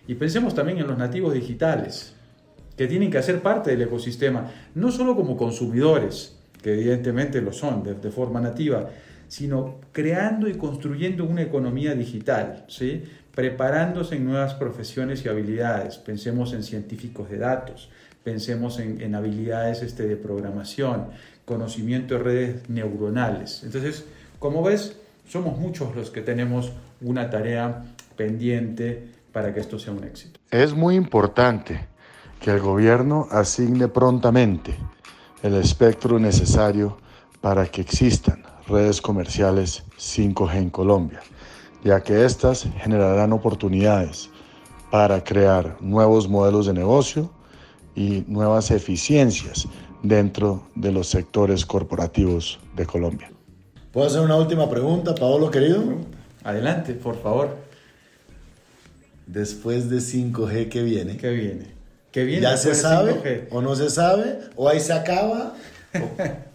Y 0.07 0.15
pensemos 0.15 0.55
también 0.55 0.79
en 0.79 0.87
los 0.87 0.97
nativos 0.97 1.33
digitales, 1.33 2.15
que 2.75 2.87
tienen 2.87 3.11
que 3.11 3.17
hacer 3.17 3.41
parte 3.41 3.71
del 3.71 3.81
ecosistema, 3.81 4.51
no 4.73 4.91
solo 4.91 5.15
como 5.15 5.35
consumidores, 5.35 6.37
que 6.61 6.73
evidentemente 6.73 7.41
lo 7.41 7.51
son 7.51 7.83
de, 7.83 7.95
de 7.95 8.11
forma 8.11 8.39
nativa, 8.39 8.89
sino 9.27 9.79
creando 9.91 10.47
y 10.47 10.55
construyendo 10.55 11.23
una 11.23 11.43
economía 11.43 11.93
digital, 11.93 12.65
¿sí? 12.67 13.03
preparándose 13.35 14.15
en 14.15 14.25
nuevas 14.25 14.55
profesiones 14.55 15.23
y 15.23 15.29
habilidades. 15.29 15.97
Pensemos 15.97 16.53
en 16.53 16.63
científicos 16.63 17.29
de 17.29 17.37
datos, 17.37 17.89
pensemos 18.23 18.79
en, 18.79 19.15
habilidades 19.15 19.81
este, 19.81 20.07
de 20.07 20.15
programación, 20.15 21.07
conocimiento 21.45 22.15
de 22.15 22.23
redes 22.23 22.69
neuronales. 22.69 23.63
Entonces, 23.63 24.05
como 24.39 24.63
ves, 24.63 24.97
somos 25.27 25.57
muchos 25.57 25.95
los 25.95 26.11
que 26.11 26.21
tenemos 26.21 26.71
una 27.01 27.29
tarea 27.29 27.85
pendiente 28.15 29.07
para 29.31 29.53
que 29.53 29.59
esto 29.59 29.79
sea 29.79 29.93
un 29.93 30.03
éxito. 30.03 30.39
Es 30.51 30.73
muy 30.73 30.95
importante 30.95 31.87
que 32.39 32.51
el 32.51 32.59
gobierno 32.59 33.27
asigne 33.31 33.87
prontamente 33.87 34.75
el 35.43 35.55
espectro 35.55 36.19
necesario 36.19 36.97
para 37.41 37.65
que 37.67 37.81
existan 37.81 38.43
redes 38.67 39.01
comerciales 39.01 39.83
5G 39.97 40.55
en 40.55 40.69
Colombia, 40.69 41.21
ya 41.83 42.01
que 42.01 42.25
éstas 42.25 42.67
generarán 42.77 43.33
oportunidades 43.33 44.29
para 44.91 45.23
crear 45.23 45.77
nuevos 45.79 46.27
modelos 46.27 46.65
de 46.65 46.73
negocio 46.73 47.29
y 47.99 48.23
nuevas 48.27 48.71
eficiencias 48.71 49.67
dentro 50.01 50.63
de 50.73 50.93
los 50.93 51.07
sectores 51.07 51.65
corporativos 51.65 52.57
de 52.73 52.85
Colombia. 52.85 53.29
¿Puedo 53.91 54.07
hacer 54.07 54.21
una 54.21 54.37
última 54.37 54.69
pregunta, 54.69 55.13
Paolo 55.13 55.51
querido? 55.51 55.83
Adelante, 56.43 56.93
por 56.93 57.21
favor. 57.21 57.57
Después 59.27 59.89
de 59.89 59.97
5G, 59.97 60.69
¿qué 60.69 60.81
viene? 60.81 61.17
¿Qué 61.17 61.29
viene? 61.31 61.71
¿Qué 62.11 62.23
viene 62.23 62.43
¿Ya 62.43 62.55
se 62.55 62.73
sabe 62.73 63.47
o 63.51 63.61
no 63.61 63.75
se 63.75 63.89
sabe? 63.89 64.39
¿O 64.55 64.69
ahí 64.69 64.79
se 64.79 64.93
acaba? 64.93 65.55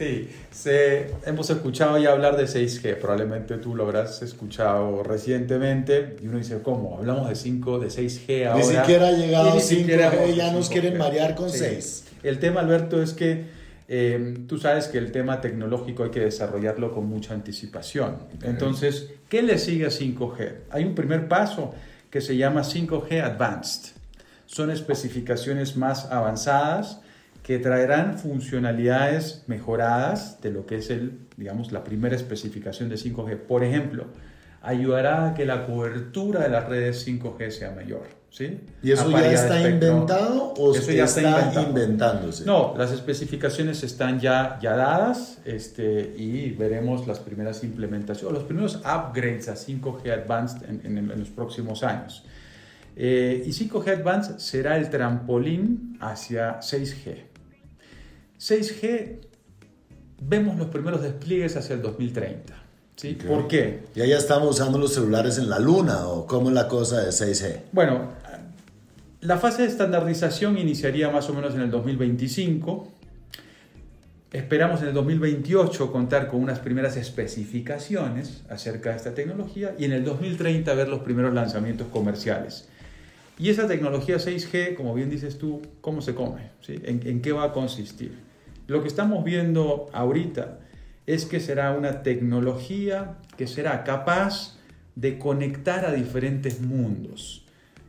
Sí, 0.00 0.30
se, 0.50 1.10
hemos 1.26 1.50
escuchado 1.50 1.98
ya 1.98 2.12
hablar 2.12 2.38
de 2.38 2.44
6G, 2.44 2.96
probablemente 2.96 3.58
tú 3.58 3.74
lo 3.76 3.82
habrás 3.82 4.22
escuchado 4.22 5.02
recientemente, 5.02 6.16
y 6.22 6.26
uno 6.26 6.38
dice, 6.38 6.62
¿cómo? 6.62 6.96
Hablamos 6.96 7.28
de 7.28 7.34
5, 7.34 7.80
de 7.80 7.88
6G 7.88 8.46
ahora. 8.46 8.64
Ni 8.64 8.76
siquiera 8.78 9.08
ha 9.08 9.12
llegado 9.12 9.60
5G, 9.60 10.34
ya 10.34 10.52
nos 10.52 10.70
quieren 10.70 10.96
marear 10.96 11.34
con 11.34 11.50
6. 11.50 12.04
El 12.22 12.38
tema, 12.38 12.60
Alberto, 12.60 13.02
es 13.02 13.12
que 13.12 13.44
eh, 13.88 14.38
tú 14.48 14.56
sabes 14.56 14.88
que 14.88 14.96
el 14.96 15.12
tema 15.12 15.42
tecnológico 15.42 16.04
hay 16.04 16.10
que 16.10 16.20
desarrollarlo 16.20 16.94
con 16.94 17.04
mucha 17.06 17.34
anticipación. 17.34 18.16
Entonces, 18.42 19.10
¿qué 19.28 19.42
le 19.42 19.58
sigue 19.58 19.84
a 19.84 19.90
5G? 19.90 20.60
Hay 20.70 20.84
un 20.84 20.94
primer 20.94 21.28
paso 21.28 21.74
que 22.08 22.22
se 22.22 22.38
llama 22.38 22.62
5G 22.62 23.22
Advanced. 23.22 23.92
Son 24.46 24.70
especificaciones 24.70 25.76
más 25.76 26.06
avanzadas 26.06 27.02
que 27.42 27.58
traerán 27.58 28.18
funcionalidades 28.18 29.44
mejoradas 29.46 30.40
de 30.40 30.50
lo 30.50 30.66
que 30.66 30.76
es 30.76 30.90
el, 30.90 31.18
digamos, 31.36 31.72
la 31.72 31.84
primera 31.84 32.14
especificación 32.14 32.88
de 32.88 32.96
5G. 32.96 33.38
Por 33.38 33.64
ejemplo, 33.64 34.06
ayudará 34.62 35.28
a 35.28 35.34
que 35.34 35.46
la 35.46 35.66
cobertura 35.66 36.42
de 36.42 36.50
las 36.50 36.68
redes 36.68 37.06
5G 37.06 37.50
sea 37.50 37.70
mayor. 37.72 38.20
¿sí? 38.30 38.60
¿Y 38.82 38.92
eso 38.92 39.10
ya 39.10 39.32
está 39.32 39.68
inventado 39.68 40.54
o 40.56 40.74
eso 40.74 40.92
ya 40.92 41.04
está, 41.04 41.52
inventándose? 41.66 42.44
No, 42.44 42.74
las 42.76 42.92
especificaciones 42.92 43.82
están 43.82 44.20
ya, 44.20 44.58
ya 44.60 44.76
dadas 44.76 45.38
este, 45.44 46.14
y 46.16 46.50
veremos 46.50 47.06
las 47.06 47.18
primeras 47.18 47.64
implementaciones, 47.64 48.34
los 48.34 48.44
primeros 48.44 48.76
upgrades 48.76 49.48
a 49.48 49.54
5G 49.54 50.10
Advanced 50.12 50.62
en, 50.68 51.08
los 51.18 51.30
próximos 51.30 51.82
años. 51.82 52.24
Eh, 52.96 53.42
y 53.46 53.50
5G 53.50 53.98
Advanced 53.98 54.38
será 54.38 54.76
el 54.76 54.90
trampolín 54.90 55.96
hacia 56.00 56.60
6G. 56.60 57.29
6G, 58.40 59.18
vemos 60.22 60.56
los 60.56 60.68
primeros 60.68 61.02
despliegues 61.02 61.56
hacia 61.56 61.74
el 61.74 61.82
2030. 61.82 62.54
¿sí? 62.96 63.18
¿Por 63.26 63.48
qué? 63.48 63.82
Ya 63.94 64.06
ya 64.06 64.16
estamos 64.16 64.50
usando 64.58 64.78
los 64.78 64.94
celulares 64.94 65.36
en 65.36 65.50
la 65.50 65.58
luna 65.58 66.06
o 66.08 66.26
cómo 66.26 66.48
es 66.48 66.54
la 66.54 66.66
cosa 66.66 67.02
de 67.02 67.10
6G. 67.10 67.60
Bueno, 67.72 68.12
la 69.20 69.36
fase 69.36 69.62
de 69.62 69.68
estandarización 69.68 70.56
iniciaría 70.56 71.10
más 71.10 71.28
o 71.28 71.34
menos 71.34 71.54
en 71.54 71.60
el 71.60 71.70
2025. 71.70 72.90
Esperamos 74.32 74.80
en 74.80 74.88
el 74.88 74.94
2028 74.94 75.92
contar 75.92 76.28
con 76.28 76.40
unas 76.40 76.60
primeras 76.60 76.96
especificaciones 76.96 78.42
acerca 78.48 78.90
de 78.90 78.96
esta 78.96 79.12
tecnología 79.12 79.74
y 79.78 79.84
en 79.84 79.92
el 79.92 80.04
2030 80.04 80.72
ver 80.72 80.88
los 80.88 81.00
primeros 81.00 81.34
lanzamientos 81.34 81.88
comerciales. 81.88 82.68
Y 83.38 83.50
esa 83.50 83.66
tecnología 83.66 84.16
6G, 84.16 84.76
como 84.76 84.94
bien 84.94 85.10
dices 85.10 85.36
tú, 85.36 85.60
¿cómo 85.82 86.00
se 86.00 86.14
come? 86.14 86.50
¿En, 86.68 87.06
¿En 87.06 87.20
qué 87.20 87.32
va 87.32 87.44
a 87.44 87.52
consistir? 87.52 88.29
Lo 88.70 88.82
que 88.82 88.86
estamos 88.86 89.24
viendo 89.24 89.90
ahorita 89.92 90.60
es 91.04 91.24
que 91.24 91.40
será 91.40 91.72
una 91.72 92.04
tecnología 92.04 93.16
que 93.36 93.48
será 93.48 93.82
capaz 93.82 94.60
de 94.94 95.18
conectar 95.18 95.84
a 95.84 95.90
diferentes 95.90 96.60
mundos. 96.60 97.44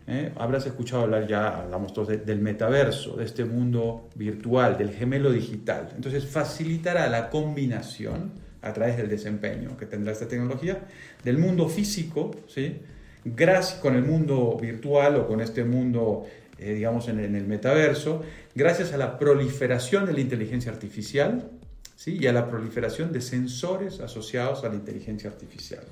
¿eh? 0.08 0.32
Habrás 0.36 0.66
escuchado 0.66 1.04
hablar 1.04 1.28
ya, 1.28 1.50
hablamos 1.60 1.94
todos 1.94 2.08
del 2.08 2.40
metaverso, 2.40 3.16
de 3.16 3.26
este 3.26 3.46
mundo 3.46 4.10
virtual, 4.16 4.76
del 4.76 4.90
gemelo 4.90 5.32
digital. 5.32 5.90
Entonces 5.96 6.26
facilitará 6.26 7.08
la 7.10 7.30
combinación 7.30 8.32
a 8.64 8.74
través 8.74 8.98
del 8.98 9.08
desempeño 9.08 9.78
que 9.78 9.86
tendrá 9.86 10.14
esta 10.14 10.28
tecnología 10.28 10.80
del 11.24 11.38
mundo 11.38 11.70
físico, 11.70 12.32
¿sí? 12.48 12.78
gracias 13.24 13.80
con 13.80 13.96
el 13.96 14.04
mundo 14.04 14.58
virtual 14.60 15.18
o 15.18 15.28
con 15.28 15.42
este 15.42 15.64
mundo 15.64 16.26
eh, 16.62 16.76
digamos, 16.76 17.08
en, 17.08 17.20
el 17.20 17.48
metaverso, 17.48 18.22
gracias 18.54 18.94
a 18.94 18.98
la 18.98 19.18
proliferación 19.18 20.06
de 20.06 20.14
la 20.14 20.20
inteligencia 20.20 20.72
artificial 20.72 21.50
¿sí? 21.96 22.20
y 22.22 22.28
a 22.28 22.34
la 22.34 22.48
proliferación 22.48 23.12
de 23.12 23.20
sensores 23.20 24.00
asociados 24.00 24.64
a 24.64 24.70
la 24.70 24.76
inteligencia 24.76 25.30
artificial. 25.30 25.84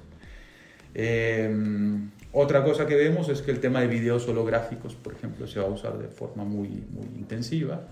Em, 0.93 2.12
otra 2.32 2.63
cosa 2.63 2.86
que 2.86 2.95
vemos 2.95 3.29
es 3.29 3.41
que 3.41 3.49
el 3.49 3.60
tema 3.60 3.82
de 3.82 3.88
videos 3.88 4.27
holográficos, 4.27 4.93
por 4.93 5.13
ejemplo, 5.13 5.47
se 5.47 5.60
va 5.60 5.65
a 5.65 5.69
usar 5.69 5.97
de 5.97 6.08
forma 6.08 6.43
muy, 6.43 6.67
muy 6.67 7.08
intensiva 7.17 7.88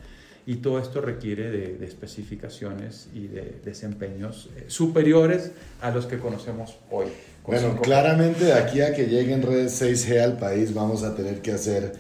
y 0.46 0.58
todo 0.58 0.80
esto 0.80 1.02
requiere 1.02 1.50
de, 1.50 1.86
especificaciones 1.86 3.10
y 3.14 3.28
de 3.28 3.60
desempeños 3.66 4.50
eh, 4.56 4.66
superiores 4.68 5.52
a 5.82 5.90
los 5.90 6.06
que 6.06 6.20
conocemos 6.20 6.78
hoy. 6.92 7.08
Bueno, 7.46 7.82
claramente 7.82 8.46
de 8.46 8.54
aquí 8.54 8.82
a 8.82 8.94
que 8.94 9.08
lleguen 9.08 9.42
redes 9.42 9.82
6G 9.82 10.22
al 10.22 10.38
país 10.38 10.74
vamos 10.74 11.04
a 11.04 11.16
tener 11.16 11.42
que 11.42 11.54
hacer 11.54 11.94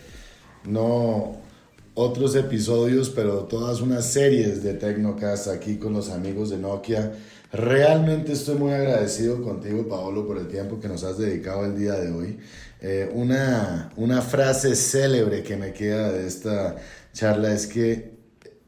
no 0.67 1.37
otros 1.93 2.35
episodios, 2.35 3.09
pero 3.09 3.45
todas 3.45 3.81
unas 3.81 4.05
series 4.05 4.61
de 4.61 4.73
Tecnocast 4.75 5.47
aquí 5.47 5.77
con 5.77 5.93
los 5.93 6.09
amigos 6.09 6.51
de 6.51 6.57
Nokia. 6.57 7.13
Realmente 7.51 8.33
estoy 8.33 8.55
muy 8.55 8.71
agradecido 8.73 9.41
contigo, 9.41 9.87
Paolo, 9.87 10.27
por 10.27 10.37
el 10.37 10.47
tiempo 10.47 10.79
que 10.79 10.89
nos 10.89 11.03
has 11.03 11.17
dedicado 11.17 11.65
el 11.65 11.77
día 11.77 11.93
de 11.93 12.11
hoy. 12.11 12.37
Eh, 12.81 13.09
una, 13.13 13.91
una 13.95 14.21
frase 14.21 14.75
célebre 14.75 15.41
que 15.41 15.57
me 15.57 15.73
queda 15.73 16.11
de 16.11 16.27
esta 16.27 16.75
charla 17.13 17.51
es 17.51 17.65
que 17.65 18.17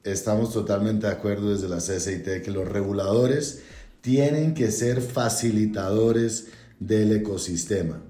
estamos 0.04 0.52
totalmente 0.52 1.06
de 1.06 1.14
acuerdo 1.14 1.52
desde 1.52 1.70
la 1.70 1.78
CCIT 1.78 2.42
que 2.42 2.52
los 2.52 2.68
reguladores 2.68 3.62
tienen 4.02 4.56
que 4.56 4.72
ser 4.72 5.02
facilitadores 5.02 6.48
del 6.80 7.12
ecosistema 7.12 8.02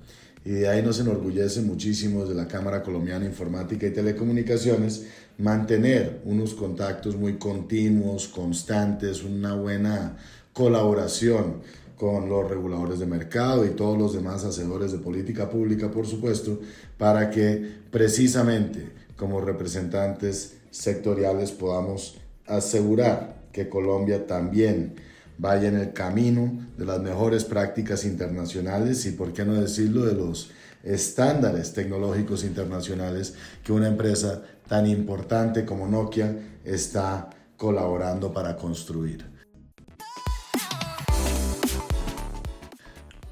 y 0.49 0.53
de 0.53 0.67
ahí 0.67 0.81
nos 0.81 0.99
enorgullece 0.99 1.61
muchísimo 1.61 2.25
de 2.25 2.33
la 2.33 2.47
Cámara 2.47 2.81
Colombiana 2.81 3.23
Informática 3.23 3.85
y 3.85 3.93
Telecomunicaciones 3.93 5.05
mantener 5.37 6.21
unos 6.25 6.55
contactos 6.55 7.15
muy 7.15 7.37
continuos, 7.37 8.27
constantes, 8.27 9.23
una 9.23 9.53
buena 9.53 10.17
colaboración 10.51 11.61
con 11.95 12.29
los 12.29 12.49
reguladores 12.49 12.97
de 12.97 13.05
mercado 13.05 13.63
y 13.63 13.75
todos 13.75 13.95
los 13.95 14.13
demás 14.13 14.43
hacedores 14.43 14.91
de 14.91 14.97
política 14.97 15.51
pública, 15.51 15.91
por 15.91 16.07
supuesto, 16.07 16.59
para 16.97 17.29
que 17.29 17.83
precisamente 17.91 18.89
como 19.15 19.41
representantes 19.41 20.55
sectoriales 20.71 21.51
podamos 21.51 22.17
asegurar 22.47 23.43
que 23.51 23.69
Colombia 23.69 24.25
también 24.25 24.95
vaya 25.39 25.69
en 25.69 25.77
el 25.77 25.93
camino 25.93 26.67
de 26.77 26.85
las 26.85 26.99
mejores 26.99 27.45
prácticas 27.45 28.03
internacionales 28.03 29.05
y, 29.05 29.11
por 29.11 29.31
qué 29.33 29.45
no 29.45 29.53
decirlo, 29.53 30.05
de 30.05 30.13
los 30.13 30.51
estándares 30.83 31.73
tecnológicos 31.73 32.43
internacionales 32.43 33.33
que 33.63 33.71
una 33.71 33.87
empresa 33.87 34.43
tan 34.67 34.85
importante 34.85 35.65
como 35.65 35.87
Nokia 35.87 36.37
está 36.63 37.29
colaborando 37.55 38.33
para 38.33 38.55
construir. 38.57 39.25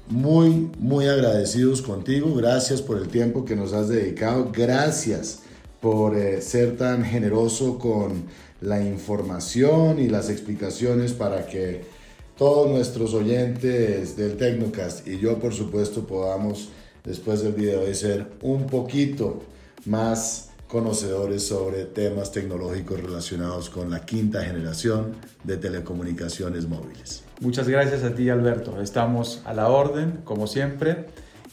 Muy, 0.08 0.70
muy 0.78 1.06
agradecidos 1.06 1.82
contigo. 1.82 2.34
Gracias 2.34 2.80
por 2.80 2.96
el 2.96 3.08
tiempo 3.08 3.44
que 3.44 3.54
nos 3.54 3.74
has 3.74 3.88
dedicado. 3.88 4.50
Gracias 4.50 5.40
por 5.82 6.16
eh, 6.16 6.40
ser 6.40 6.78
tan 6.78 7.04
generoso 7.04 7.78
con 7.78 8.24
la 8.62 8.82
información 8.82 9.98
y 9.98 10.08
las 10.08 10.30
explicaciones 10.30 11.12
para 11.12 11.46
que 11.46 11.97
todos 12.38 12.70
nuestros 12.70 13.14
oyentes 13.14 14.16
del 14.16 14.36
Tecnocast 14.36 15.06
y 15.08 15.18
yo 15.18 15.40
por 15.40 15.52
supuesto 15.52 16.06
podamos 16.06 16.68
después 17.04 17.42
del 17.42 17.52
video 17.52 17.84
de 17.84 17.94
ser 17.96 18.28
un 18.42 18.66
poquito 18.66 19.42
más 19.86 20.50
conocedores 20.68 21.44
sobre 21.48 21.84
temas 21.84 22.30
tecnológicos 22.30 23.00
relacionados 23.02 23.68
con 23.68 23.90
la 23.90 24.06
quinta 24.06 24.44
generación 24.44 25.16
de 25.42 25.56
telecomunicaciones 25.56 26.68
móviles. 26.68 27.24
Muchas 27.40 27.68
gracias 27.68 28.04
a 28.04 28.14
ti 28.14 28.30
Alberto, 28.30 28.80
estamos 28.80 29.42
a 29.44 29.52
la 29.52 29.68
orden 29.68 30.20
como 30.22 30.46
siempre 30.46 31.06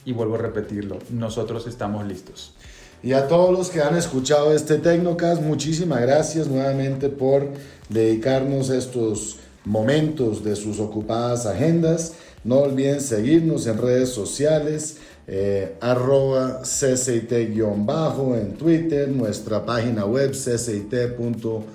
y 0.05 0.13
vuelvo 0.13 0.35
a 0.35 0.39
repetirlo, 0.39 0.99
nosotros 1.09 1.65
estamos 1.65 2.05
listos. 2.05 2.53
Y 3.01 3.13
a 3.13 3.27
todos 3.27 3.51
los 3.57 3.69
que 3.69 3.81
han 3.81 3.95
escuchado 3.97 4.53
este 4.53 4.77
Tecnocast, 4.77 5.41
muchísimas 5.41 6.01
gracias 6.01 6.47
nuevamente 6.47 7.09
por 7.09 7.49
dedicarnos 7.89 8.69
estos 8.69 9.39
momentos 9.65 10.43
de 10.43 10.55
sus 10.55 10.79
ocupadas 10.79 11.45
agendas. 11.45 12.13
No 12.43 12.59
olviden 12.59 13.01
seguirnos 13.01 13.67
en 13.67 13.77
redes 13.77 14.09
sociales, 14.09 14.97
eh, 15.27 15.75
arroba 15.81 16.61
CCIT-bajo 16.61 18.35
en 18.35 18.53
Twitter, 18.53 19.09
nuestra 19.09 19.65
página 19.65 20.05
web 20.05 20.31
ccit.org.co. 20.31 21.65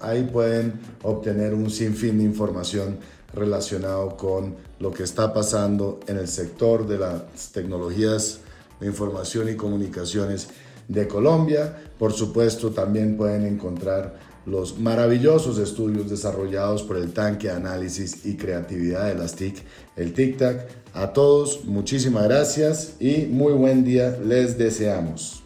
Ahí 0.00 0.22
pueden 0.32 0.80
obtener 1.02 1.52
un 1.52 1.70
sinfín 1.70 2.18
de 2.18 2.24
información 2.24 2.98
relacionado 3.34 4.16
con 4.16 4.56
lo 4.78 4.90
que 4.90 5.02
está 5.02 5.32
pasando 5.32 6.00
en 6.06 6.16
el 6.16 6.26
sector 6.28 6.86
de 6.86 6.98
las 6.98 7.52
tecnologías 7.52 8.40
de 8.80 8.86
información 8.86 9.48
y 9.50 9.56
comunicaciones 9.56 10.48
de 10.88 11.06
Colombia. 11.06 11.76
Por 11.98 12.12
supuesto, 12.12 12.70
también 12.70 13.16
pueden 13.16 13.46
encontrar 13.46 14.29
los 14.50 14.78
maravillosos 14.78 15.58
estudios 15.58 16.10
desarrollados 16.10 16.82
por 16.82 16.96
el 16.96 17.12
tanque 17.12 17.46
de 17.46 17.54
análisis 17.54 18.26
y 18.26 18.36
creatividad 18.36 19.06
de 19.06 19.14
las 19.14 19.34
TIC, 19.36 19.62
el 19.96 20.12
TIC-TAC. 20.12 20.66
A 20.92 21.12
todos, 21.12 21.64
muchísimas 21.64 22.24
gracias 22.24 22.94
y 22.98 23.26
muy 23.26 23.52
buen 23.52 23.84
día 23.84 24.18
les 24.24 24.58
deseamos. 24.58 25.39